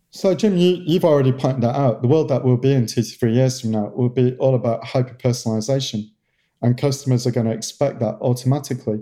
So, 0.09 0.33
Jim, 0.33 0.57
you, 0.57 0.81
you've 0.85 1.05
already 1.05 1.31
pointed 1.31 1.63
that 1.63 1.75
out. 1.75 2.01
The 2.01 2.07
world 2.07 2.29
that 2.29 2.43
we'll 2.43 2.57
be 2.57 2.73
in 2.73 2.85
two 2.85 3.03
to 3.03 3.17
three 3.17 3.33
years 3.33 3.61
from 3.61 3.71
now 3.71 3.91
will 3.95 4.09
be 4.09 4.35
all 4.37 4.55
about 4.55 4.85
hyper 4.85 5.13
personalization, 5.13 6.09
and 6.61 6.77
customers 6.77 7.27
are 7.27 7.31
going 7.31 7.45
to 7.47 7.53
expect 7.53 7.99
that 7.99 8.15
automatically. 8.21 8.99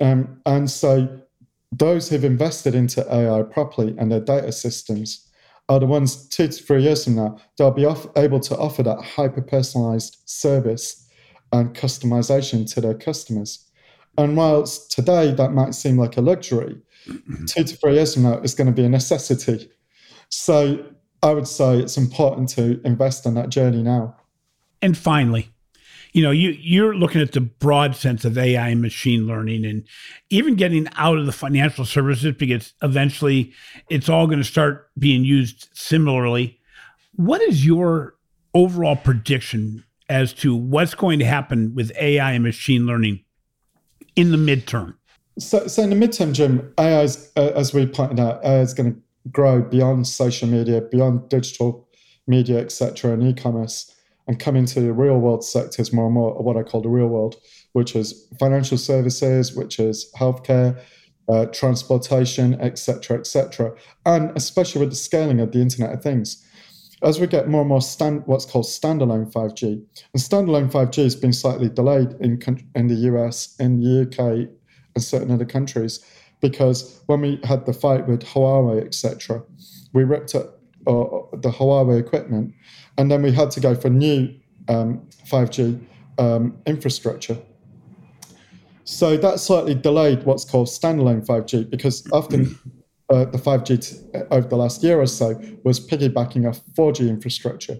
Um, 0.00 0.40
and 0.44 0.68
so, 0.70 1.20
those 1.70 2.08
who've 2.08 2.24
invested 2.24 2.74
into 2.74 3.04
AI 3.12 3.42
properly 3.42 3.94
and 3.98 4.10
their 4.10 4.20
data 4.20 4.52
systems 4.52 5.28
are 5.68 5.80
the 5.80 5.86
ones 5.86 6.28
two 6.28 6.48
to 6.48 6.62
three 6.62 6.82
years 6.82 7.04
from 7.04 7.16
now, 7.16 7.38
they'll 7.56 7.70
be 7.70 7.84
off, 7.84 8.06
able 8.16 8.40
to 8.40 8.56
offer 8.56 8.82
that 8.82 9.00
hyper 9.02 9.40
personalized 9.40 10.18
service 10.26 11.08
and 11.52 11.74
customization 11.74 12.70
to 12.74 12.80
their 12.80 12.94
customers. 12.94 13.66
And 14.18 14.36
whilst 14.36 14.90
today 14.90 15.32
that 15.32 15.52
might 15.52 15.74
seem 15.74 15.96
like 15.96 16.16
a 16.16 16.20
luxury, 16.20 16.80
two 17.46 17.64
to 17.64 17.76
three 17.76 17.94
years 17.94 18.14
from 18.14 18.24
now, 18.24 18.34
it's 18.34 18.54
going 18.54 18.66
to 18.66 18.72
be 18.72 18.84
a 18.84 18.88
necessity. 18.88 19.70
So 20.34 20.84
I 21.22 21.32
would 21.32 21.46
say 21.46 21.78
it's 21.78 21.96
important 21.96 22.48
to 22.50 22.80
invest 22.84 23.24
in 23.24 23.34
that 23.34 23.50
journey 23.50 23.82
now. 23.82 24.16
And 24.82 24.98
finally, 24.98 25.48
you 26.12 26.22
know, 26.22 26.32
you 26.32 26.50
you're 26.50 26.94
looking 26.94 27.20
at 27.20 27.32
the 27.32 27.40
broad 27.40 27.94
sense 27.94 28.24
of 28.24 28.36
AI 28.36 28.68
and 28.68 28.82
machine 28.82 29.26
learning 29.26 29.64
and 29.64 29.86
even 30.30 30.56
getting 30.56 30.88
out 30.96 31.18
of 31.18 31.26
the 31.26 31.32
financial 31.32 31.84
services 31.84 32.34
because 32.36 32.74
eventually 32.82 33.52
it's 33.88 34.08
all 34.08 34.26
going 34.26 34.38
to 34.38 34.44
start 34.44 34.90
being 34.98 35.24
used 35.24 35.68
similarly. 35.72 36.60
What 37.14 37.40
is 37.40 37.64
your 37.64 38.16
overall 38.54 38.96
prediction 38.96 39.84
as 40.08 40.32
to 40.34 40.54
what's 40.54 40.94
going 40.94 41.20
to 41.20 41.24
happen 41.24 41.74
with 41.74 41.92
AI 41.98 42.32
and 42.32 42.44
machine 42.44 42.86
learning 42.86 43.24
in 44.16 44.32
the 44.32 44.36
midterm? 44.36 44.94
So, 45.38 45.66
so 45.66 45.82
in 45.82 45.90
the 45.90 45.96
midterm, 45.96 46.32
Jim, 46.32 46.72
AI, 46.78 47.02
is, 47.02 47.32
uh, 47.36 47.52
as 47.56 47.74
we 47.74 47.86
pointed 47.86 48.20
out, 48.20 48.44
AI 48.44 48.60
is 48.60 48.72
going 48.72 48.94
to 48.94 49.00
grow 49.30 49.62
beyond 49.62 50.06
social 50.06 50.48
media, 50.48 50.80
beyond 50.80 51.28
digital 51.28 51.88
media, 52.26 52.58
etc., 52.58 53.12
and 53.12 53.22
e-commerce 53.22 53.94
and 54.26 54.40
come 54.40 54.56
into 54.56 54.80
the 54.80 54.92
real 54.92 55.18
world 55.18 55.44
sectors 55.44 55.92
more 55.92 56.06
and 56.06 56.14
more, 56.14 56.32
what 56.42 56.56
I 56.56 56.62
call 56.62 56.80
the 56.80 56.88
real 56.88 57.08
world, 57.08 57.36
which 57.72 57.94
is 57.94 58.26
financial 58.38 58.78
services, 58.78 59.54
which 59.54 59.78
is 59.78 60.10
healthcare, 60.16 60.80
uh, 61.28 61.46
transportation, 61.46 62.58
etc., 62.60 63.18
etc., 63.18 63.74
and 64.06 64.30
especially 64.36 64.80
with 64.80 64.90
the 64.90 64.96
scaling 64.96 65.40
of 65.40 65.52
the 65.52 65.60
Internet 65.60 65.92
of 65.92 66.02
Things. 66.02 66.42
As 67.02 67.20
we 67.20 67.26
get 67.26 67.48
more 67.48 67.62
and 67.62 67.68
more 67.68 67.82
stand, 67.82 68.22
what's 68.26 68.46
called 68.46 68.64
standalone 68.64 69.30
5G, 69.30 69.62
and 69.62 70.22
standalone 70.22 70.70
5G 70.70 71.02
has 71.02 71.16
been 71.16 71.32
slightly 71.32 71.68
delayed 71.68 72.14
in 72.20 72.40
in 72.74 72.88
the 72.88 72.94
US, 72.94 73.56
in 73.58 73.80
the 73.80 74.02
UK, 74.02 74.48
and 74.94 75.04
certain 75.04 75.30
other 75.30 75.44
countries, 75.44 76.00
because 76.44 77.00
when 77.06 77.22
we 77.22 77.40
had 77.42 77.64
the 77.64 77.72
fight 77.72 78.06
with 78.06 78.22
Huawei, 78.22 78.84
etc., 78.84 79.42
we 79.94 80.04
ripped 80.04 80.34
up 80.34 80.60
uh, 80.86 81.24
the 81.44 81.50
Huawei 81.50 81.98
equipment 81.98 82.52
and 82.98 83.10
then 83.10 83.22
we 83.22 83.32
had 83.32 83.50
to 83.52 83.60
go 83.60 83.74
for 83.74 83.88
new 83.88 84.28
um, 84.68 85.08
5G 85.26 85.80
um, 86.18 86.58
infrastructure. 86.66 87.38
So 88.84 89.16
that 89.16 89.40
slightly 89.40 89.74
delayed 89.74 90.24
what's 90.24 90.44
called 90.44 90.68
standalone 90.68 91.24
5G 91.26 91.70
because 91.70 92.06
often 92.12 92.58
uh, 93.08 93.24
the 93.24 93.38
5G 93.38 93.68
t- 93.88 94.18
over 94.30 94.46
the 94.46 94.56
last 94.56 94.82
year 94.82 95.00
or 95.00 95.06
so 95.06 95.40
was 95.64 95.80
piggybacking 95.80 96.46
off 96.46 96.60
4G 96.78 97.08
infrastructure. 97.08 97.78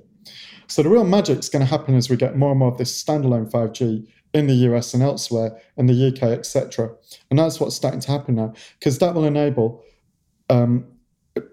So 0.69 0.83
the 0.83 0.89
real 0.89 1.05
magic 1.05 1.39
is 1.39 1.51
going 1.51 1.61
to 1.61 1.71
happen 1.71 1.95
as 1.97 2.09
we 2.09 2.17
get 2.17 2.35
more 2.39 2.53
and 2.53 2.61
more 2.61 2.73
of 2.73 2.79
this 2.79 2.91
standalone 3.05 3.51
5G 3.51 4.07
in 4.35 4.49
the 4.49 4.55
US 4.69 4.93
and 4.93 5.03
elsewhere, 5.03 5.59
in 5.77 5.87
the 5.87 6.09
UK, 6.09 6.25
etc. 6.25 6.91
And 7.31 7.39
that's 7.39 7.61
what's 7.61 7.77
starting 7.77 8.01
to 8.01 8.11
happen 8.11 8.35
now 8.35 8.53
because 8.79 8.99
that 8.99 9.15
will 9.15 9.25
enable 9.25 9.83
um, 10.51 10.87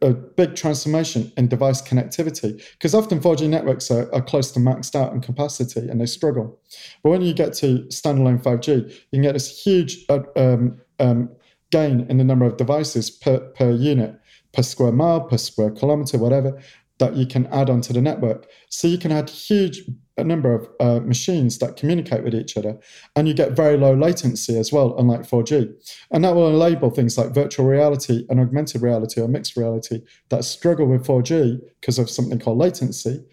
a 0.02 0.14
big 0.14 0.56
transformation 0.56 1.32
in 1.38 1.48
device 1.48 1.82
connectivity 1.82 2.62
because 2.74 2.94
often 2.94 3.20
4G 3.20 3.50
networks 3.50 3.90
are, 3.90 4.14
are, 4.14 4.22
close 4.22 4.52
to 4.52 4.60
maxed 4.60 4.96
out 4.96 5.14
in 5.14 5.22
capacity 5.22 5.90
and 5.90 6.00
they 6.00 6.06
struggle. 6.06 6.60
But 7.04 7.10
when 7.10 7.22
you 7.22 7.34
get 7.34 7.54
to 7.56 7.86
standalone 7.90 8.44
5G, 8.44 8.90
you 8.90 8.96
can 9.12 9.22
get 9.24 9.34
this 9.34 9.64
huge 9.64 10.06
uh, 10.10 10.20
um, 10.36 10.80
um, 11.00 11.32
gain 11.72 12.06
in 12.10 12.18
the 12.18 12.24
number 12.24 12.46
of 12.46 12.58
devices 12.58 13.10
per, 13.10 13.40
per 13.40 13.72
unit, 13.72 14.20
per 14.54 14.62
square 14.62 14.92
mile, 14.92 15.22
per 15.22 15.38
square 15.38 15.72
kilometer, 15.72 16.20
whatever, 16.20 16.62
that 17.02 17.16
you 17.16 17.26
can 17.26 17.48
add 17.48 17.68
onto 17.68 17.92
the 17.94 18.02
network. 18.02 18.46
So 18.70 18.88
you 18.88 19.00
can 19.00 19.12
add 19.12 19.28
huge 19.28 19.82
number 20.24 20.54
of 20.54 20.70
uh, 20.80 21.04
machines 21.04 21.58
that 21.58 21.76
communicate 21.76 22.24
with 22.24 22.36
each 22.36 22.56
other, 22.56 22.78
and 23.16 23.28
you 23.28 23.34
get 23.34 23.54
very 23.54 23.76
low 23.76 23.96
latency 23.96 24.56
as 24.56 24.72
well, 24.72 24.96
unlike 25.00 25.22
4G. 25.22 25.74
And 26.12 26.24
that 26.24 26.36
will 26.36 26.62
enable 26.62 26.92
things 26.92 27.18
like 27.18 27.34
virtual 27.34 27.66
reality 27.66 28.28
and 28.30 28.40
augmented 28.40 28.84
reality 28.84 29.20
or 29.20 29.28
mixed 29.28 29.58
reality 29.58 30.04
that 30.30 30.44
struggle 30.44 30.86
with 30.86 31.04
4G 31.04 31.60
because 31.80 31.98
of 31.98 32.08
something 32.08 32.38
called 32.38 32.60
latency. 32.60 33.26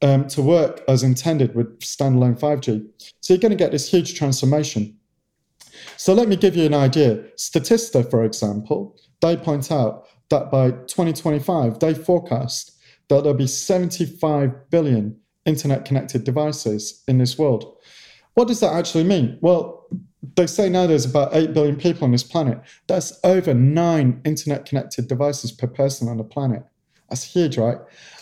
Um, 0.00 0.28
to 0.28 0.42
work 0.42 0.82
as 0.86 1.02
intended 1.02 1.56
with 1.56 1.80
standalone 1.80 2.38
5G. 2.38 2.86
So 3.20 3.34
you're 3.34 3.40
going 3.40 3.50
to 3.50 3.56
get 3.56 3.72
this 3.72 3.90
huge 3.90 4.16
transformation. 4.16 4.96
So 5.96 6.14
let 6.14 6.28
me 6.28 6.36
give 6.36 6.54
you 6.54 6.66
an 6.66 6.74
idea. 6.74 7.24
Statista, 7.36 8.08
for 8.08 8.22
example, 8.22 8.96
they 9.20 9.36
point 9.36 9.72
out 9.72 10.06
that 10.30 10.52
by 10.52 10.70
2025, 10.70 11.80
they 11.80 11.94
forecast 11.94 12.77
that 13.08 13.22
there'll 13.22 13.34
be 13.34 13.46
75 13.46 14.70
billion 14.70 15.18
internet 15.44 15.84
connected 15.84 16.24
devices 16.24 17.02
in 17.08 17.18
this 17.18 17.38
world. 17.38 17.76
What 18.34 18.48
does 18.48 18.60
that 18.60 18.74
actually 18.74 19.04
mean? 19.04 19.38
Well, 19.40 19.86
they 20.36 20.46
say 20.46 20.68
now 20.68 20.86
there's 20.86 21.04
about 21.04 21.34
8 21.34 21.54
billion 21.54 21.76
people 21.76 22.04
on 22.04 22.12
this 22.12 22.22
planet. 22.22 22.60
That's 22.86 23.18
over 23.24 23.54
nine 23.54 24.20
internet 24.24 24.66
connected 24.66 25.08
devices 25.08 25.52
per 25.52 25.66
person 25.66 26.08
on 26.08 26.18
the 26.18 26.24
planet. 26.24 26.64
That's 27.08 27.24
huge, 27.24 27.56
right? 27.56 27.78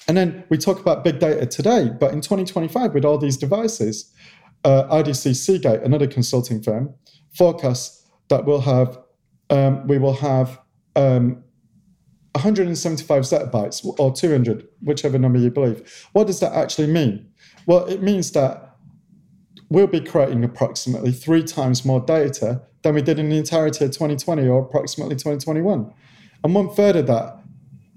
And 0.07 0.17
then 0.17 0.45
we 0.49 0.57
talk 0.57 0.79
about 0.79 1.03
big 1.03 1.19
data 1.19 1.47
today, 1.47 1.91
but 1.99 2.13
in 2.13 2.21
2025, 2.21 2.95
with 2.95 3.05
all 3.05 3.19
these 3.19 3.37
devices, 3.37 4.13
uh, 4.65 4.85
IDC 4.85 5.35
Seagate, 5.35 5.83
another 5.83 6.07
consulting 6.07 6.63
firm, 6.63 6.95
forecasts 7.35 8.07
that 8.29 8.45
we'll 8.45 8.61
have 8.61 8.99
um, 9.51 9.87
we 9.87 9.99
will 9.99 10.15
have 10.15 10.61
um, 10.97 11.43
175 12.37 13.23
zettabytes 13.23 13.85
or 13.99 14.13
200, 14.13 14.69
whichever 14.83 15.19
number 15.19 15.39
you 15.39 15.51
believe. 15.51 16.09
What 16.13 16.27
does 16.27 16.41
that 16.41 16.53
actually 16.53 16.89
mean? 16.89 17.29
Well, 17.67 17.87
it 17.87 18.03
means 18.03 18.33
that 18.33 18.77
we'll 19.69 19.87
be 19.87 20.01
creating 20.01 20.45
approximately 20.45 21.13
three 21.13 21.43
times 21.43 21.85
more 21.85 22.01
data 22.01 22.63
than 22.83 22.95
we 22.95 23.03
did 23.03 23.19
in 23.19 23.29
the 23.29 23.37
entirety 23.37 23.85
of 23.85 23.91
2020 23.91 24.47
or 24.47 24.61
approximately 24.61 25.17
2021. 25.17 25.93
And 26.45 26.55
one 26.55 26.71
third 26.71 26.97
of 26.97 27.07
that 27.09 27.41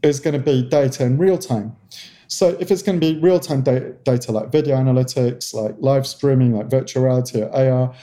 is 0.01 0.19
going 0.19 0.33
to 0.33 0.39
be 0.39 0.67
data 0.67 1.03
in 1.03 1.17
real 1.17 1.37
time. 1.37 1.75
So 2.27 2.55
if 2.59 2.71
it's 2.71 2.81
going 2.81 2.99
to 2.99 3.13
be 3.13 3.19
real 3.19 3.39
time 3.39 3.61
data, 3.61 3.95
data 4.03 4.31
like 4.31 4.51
video 4.51 4.77
analytics, 4.77 5.53
like 5.53 5.75
live 5.79 6.07
streaming, 6.07 6.55
like 6.55 6.69
virtual 6.69 7.03
reality 7.03 7.41
or 7.41 7.49
AR, 7.53 7.93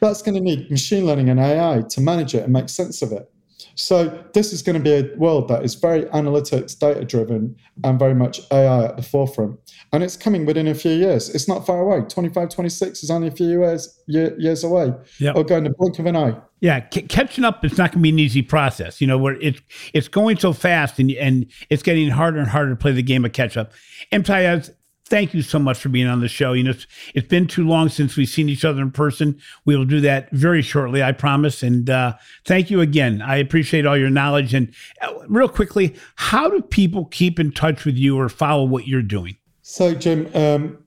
that's 0.00 0.22
going 0.22 0.34
to 0.34 0.40
need 0.40 0.70
machine 0.70 1.06
learning 1.06 1.28
and 1.28 1.38
AI 1.38 1.82
to 1.90 2.00
manage 2.00 2.34
it 2.34 2.42
and 2.42 2.52
make 2.52 2.68
sense 2.68 3.02
of 3.02 3.12
it. 3.12 3.30
So 3.74 4.24
this 4.34 4.52
is 4.52 4.62
going 4.62 4.76
to 4.76 4.82
be 4.82 4.92
a 4.92 5.16
world 5.16 5.48
that 5.48 5.64
is 5.64 5.74
very 5.74 6.04
analytics, 6.06 6.78
data 6.78 7.04
driven, 7.04 7.56
and 7.84 7.98
very 7.98 8.14
much 8.14 8.40
AI 8.50 8.84
at 8.86 8.96
the 8.96 9.02
forefront. 9.02 9.58
And 9.92 10.02
it's 10.02 10.16
coming 10.16 10.46
within 10.46 10.68
a 10.68 10.74
few 10.74 10.92
years. 10.92 11.28
It's 11.34 11.48
not 11.48 11.66
far 11.66 11.80
away. 11.80 12.06
25, 12.08 12.48
26 12.48 13.02
is 13.02 13.10
only 13.10 13.28
a 13.28 13.30
few 13.30 13.48
years 13.48 14.00
year, 14.06 14.38
years 14.38 14.64
away. 14.64 14.92
Yep. 15.18 15.36
Or 15.36 15.44
going 15.44 15.64
the 15.64 15.74
blink 15.78 15.98
of 15.98 16.06
an 16.06 16.16
eye. 16.16 16.36
Yeah, 16.60 16.86
c- 16.92 17.02
catching 17.02 17.44
up 17.44 17.64
is 17.64 17.76
not 17.76 17.90
going 17.90 17.98
to 17.98 18.02
be 18.02 18.10
an 18.10 18.18
easy 18.20 18.42
process. 18.42 19.00
You 19.00 19.08
know, 19.08 19.18
where 19.18 19.34
it's 19.40 19.60
it's 19.92 20.06
going 20.06 20.38
so 20.38 20.52
fast, 20.52 21.00
and 21.00 21.10
and 21.12 21.50
it's 21.70 21.82
getting 21.82 22.08
harder 22.08 22.38
and 22.38 22.48
harder 22.48 22.70
to 22.70 22.76
play 22.76 22.92
the 22.92 23.02
game 23.02 23.24
of 23.24 23.32
catch 23.32 23.56
up. 23.56 23.72
Imtiaz, 24.12 24.70
thank 25.12 25.34
you 25.34 25.42
so 25.42 25.58
much 25.58 25.78
for 25.78 25.90
being 25.90 26.06
on 26.06 26.20
the 26.20 26.28
show. 26.28 26.54
You 26.54 26.64
know, 26.64 26.70
it's, 26.70 26.86
it's 27.14 27.28
been 27.28 27.46
too 27.46 27.68
long 27.68 27.90
since 27.90 28.16
we've 28.16 28.26
seen 28.26 28.48
each 28.48 28.64
other 28.64 28.80
in 28.80 28.90
person. 28.90 29.38
We 29.66 29.76
will 29.76 29.84
do 29.84 30.00
that 30.00 30.30
very 30.32 30.62
shortly, 30.62 31.02
I 31.02 31.12
promise. 31.12 31.62
And 31.62 31.90
uh, 31.90 32.14
thank 32.46 32.70
you 32.70 32.80
again. 32.80 33.20
I 33.20 33.36
appreciate 33.36 33.84
all 33.84 33.98
your 33.98 34.08
knowledge. 34.08 34.54
And 34.54 34.74
uh, 35.02 35.12
real 35.28 35.50
quickly, 35.50 35.94
how 36.14 36.48
do 36.48 36.62
people 36.62 37.04
keep 37.04 37.38
in 37.38 37.52
touch 37.52 37.84
with 37.84 37.94
you 37.94 38.18
or 38.18 38.30
follow 38.30 38.64
what 38.64 38.86
you're 38.86 39.02
doing? 39.02 39.36
So, 39.60 39.94
Jim, 39.94 40.30
um, 40.34 40.78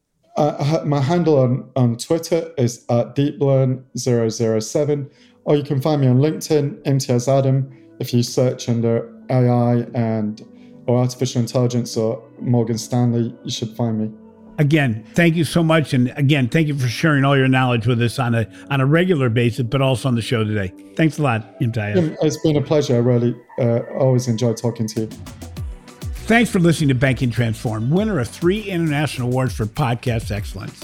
my 0.85 1.01
handle 1.01 1.37
on, 1.37 1.69
on 1.75 1.95
Twitter 1.95 2.51
is 2.57 2.83
at 2.89 3.15
deeplearn007, 3.15 5.11
or 5.43 5.55
you 5.55 5.63
can 5.63 5.79
find 5.79 6.01
me 6.01 6.07
on 6.07 6.17
LinkedIn, 6.17 6.81
Imtiaz 6.81 7.27
Adam, 7.27 7.71
if 7.99 8.11
you 8.11 8.23
search 8.23 8.69
under 8.69 9.07
AI 9.29 9.85
and 9.93 10.43
or 10.87 10.97
artificial 10.97 11.41
intelligence 11.41 11.95
or 11.95 12.24
Morgan 12.39 12.77
Stanley, 12.77 13.35
you 13.43 13.51
should 13.51 13.75
find 13.75 13.99
me. 13.99 14.11
Again, 14.57 15.03
thank 15.13 15.35
you 15.35 15.43
so 15.43 15.61
much, 15.61 15.93
and 15.93 16.13
again, 16.15 16.47
thank 16.47 16.69
you 16.69 16.77
for 16.77 16.87
sharing 16.87 17.25
all 17.25 17.35
your 17.35 17.49
knowledge 17.49 17.87
with 17.87 18.01
us 18.01 18.19
on 18.19 18.33
a 18.33 18.49
on 18.69 18.79
a 18.79 18.85
regular 18.85 19.29
basis, 19.29 19.63
but 19.63 19.81
also 19.81 20.07
on 20.07 20.15
the 20.15 20.21
show 20.21 20.45
today. 20.45 20.71
Thanks 20.95 21.17
a 21.17 21.23
lot, 21.23 21.59
Imtiaz. 21.59 22.17
It's 22.21 22.37
been 22.37 22.55
a 22.55 22.61
pleasure. 22.61 22.95
I 22.95 22.99
really 22.99 23.35
uh, 23.59 23.81
always 23.99 24.29
enjoy 24.29 24.53
talking 24.53 24.87
to 24.87 25.01
you. 25.01 25.07
Thanks 26.27 26.49
for 26.49 26.59
listening 26.59 26.87
to 26.89 26.95
Banking 26.95 27.29
Transformed, 27.31 27.91
winner 27.91 28.19
of 28.19 28.29
three 28.29 28.61
international 28.61 29.27
awards 29.27 29.53
for 29.53 29.65
podcast 29.65 30.31
excellence. 30.31 30.83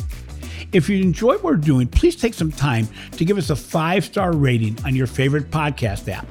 If 0.73 0.87
you 0.87 1.01
enjoy 1.01 1.33
what 1.35 1.43
we're 1.43 1.55
doing, 1.55 1.87
please 1.87 2.15
take 2.15 2.33
some 2.33 2.51
time 2.51 2.87
to 3.13 3.25
give 3.25 3.37
us 3.37 3.49
a 3.49 3.55
five 3.55 4.05
star 4.05 4.33
rating 4.33 4.77
on 4.85 4.95
your 4.95 5.07
favorite 5.07 5.49
podcast 5.49 6.07
app. 6.11 6.27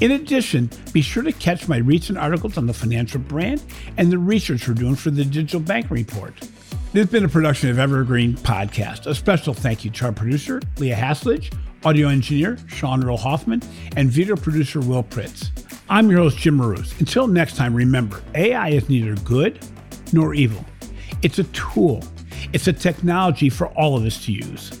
In 0.00 0.12
addition, 0.12 0.70
be 0.94 1.02
sure 1.02 1.22
to 1.22 1.32
catch 1.32 1.68
my 1.68 1.76
recent 1.76 2.16
articles 2.16 2.56
on 2.56 2.66
the 2.66 2.72
financial 2.72 3.20
brand 3.20 3.62
and 3.98 4.10
the 4.10 4.16
research 4.16 4.66
we're 4.66 4.72
doing 4.72 4.94
for 4.94 5.10
the 5.10 5.26
Digital 5.26 5.60
Bank 5.60 5.90
Report. 5.90 6.34
This 6.40 7.02
has 7.02 7.10
been 7.10 7.26
a 7.26 7.28
production 7.28 7.68
of 7.68 7.78
Evergreen 7.78 8.32
Podcast. 8.32 9.06
A 9.06 9.14
special 9.14 9.52
thank 9.52 9.84
you 9.84 9.90
to 9.90 10.06
our 10.06 10.12
producer, 10.12 10.62
Leah 10.78 10.96
Haslage, 10.96 11.54
audio 11.84 12.08
engineer, 12.08 12.56
Sean 12.66 13.04
Earl 13.04 13.18
Hoffman, 13.18 13.62
and 13.94 14.10
video 14.10 14.36
producer, 14.36 14.80
Will 14.80 15.02
Pritz. 15.04 15.50
I'm 15.90 16.08
your 16.08 16.20
host, 16.20 16.38
Jim 16.38 16.54
Marous. 16.54 16.98
Until 16.98 17.26
next 17.26 17.56
time, 17.56 17.74
remember 17.74 18.22
AI 18.34 18.70
is 18.70 18.88
neither 18.88 19.14
good 19.16 19.58
nor 20.14 20.32
evil. 20.32 20.64
It's 21.20 21.38
a 21.38 21.44
tool, 21.44 22.02
it's 22.54 22.68
a 22.68 22.72
technology 22.72 23.50
for 23.50 23.66
all 23.68 23.98
of 23.98 24.06
us 24.06 24.24
to 24.24 24.32
use. 24.32 24.80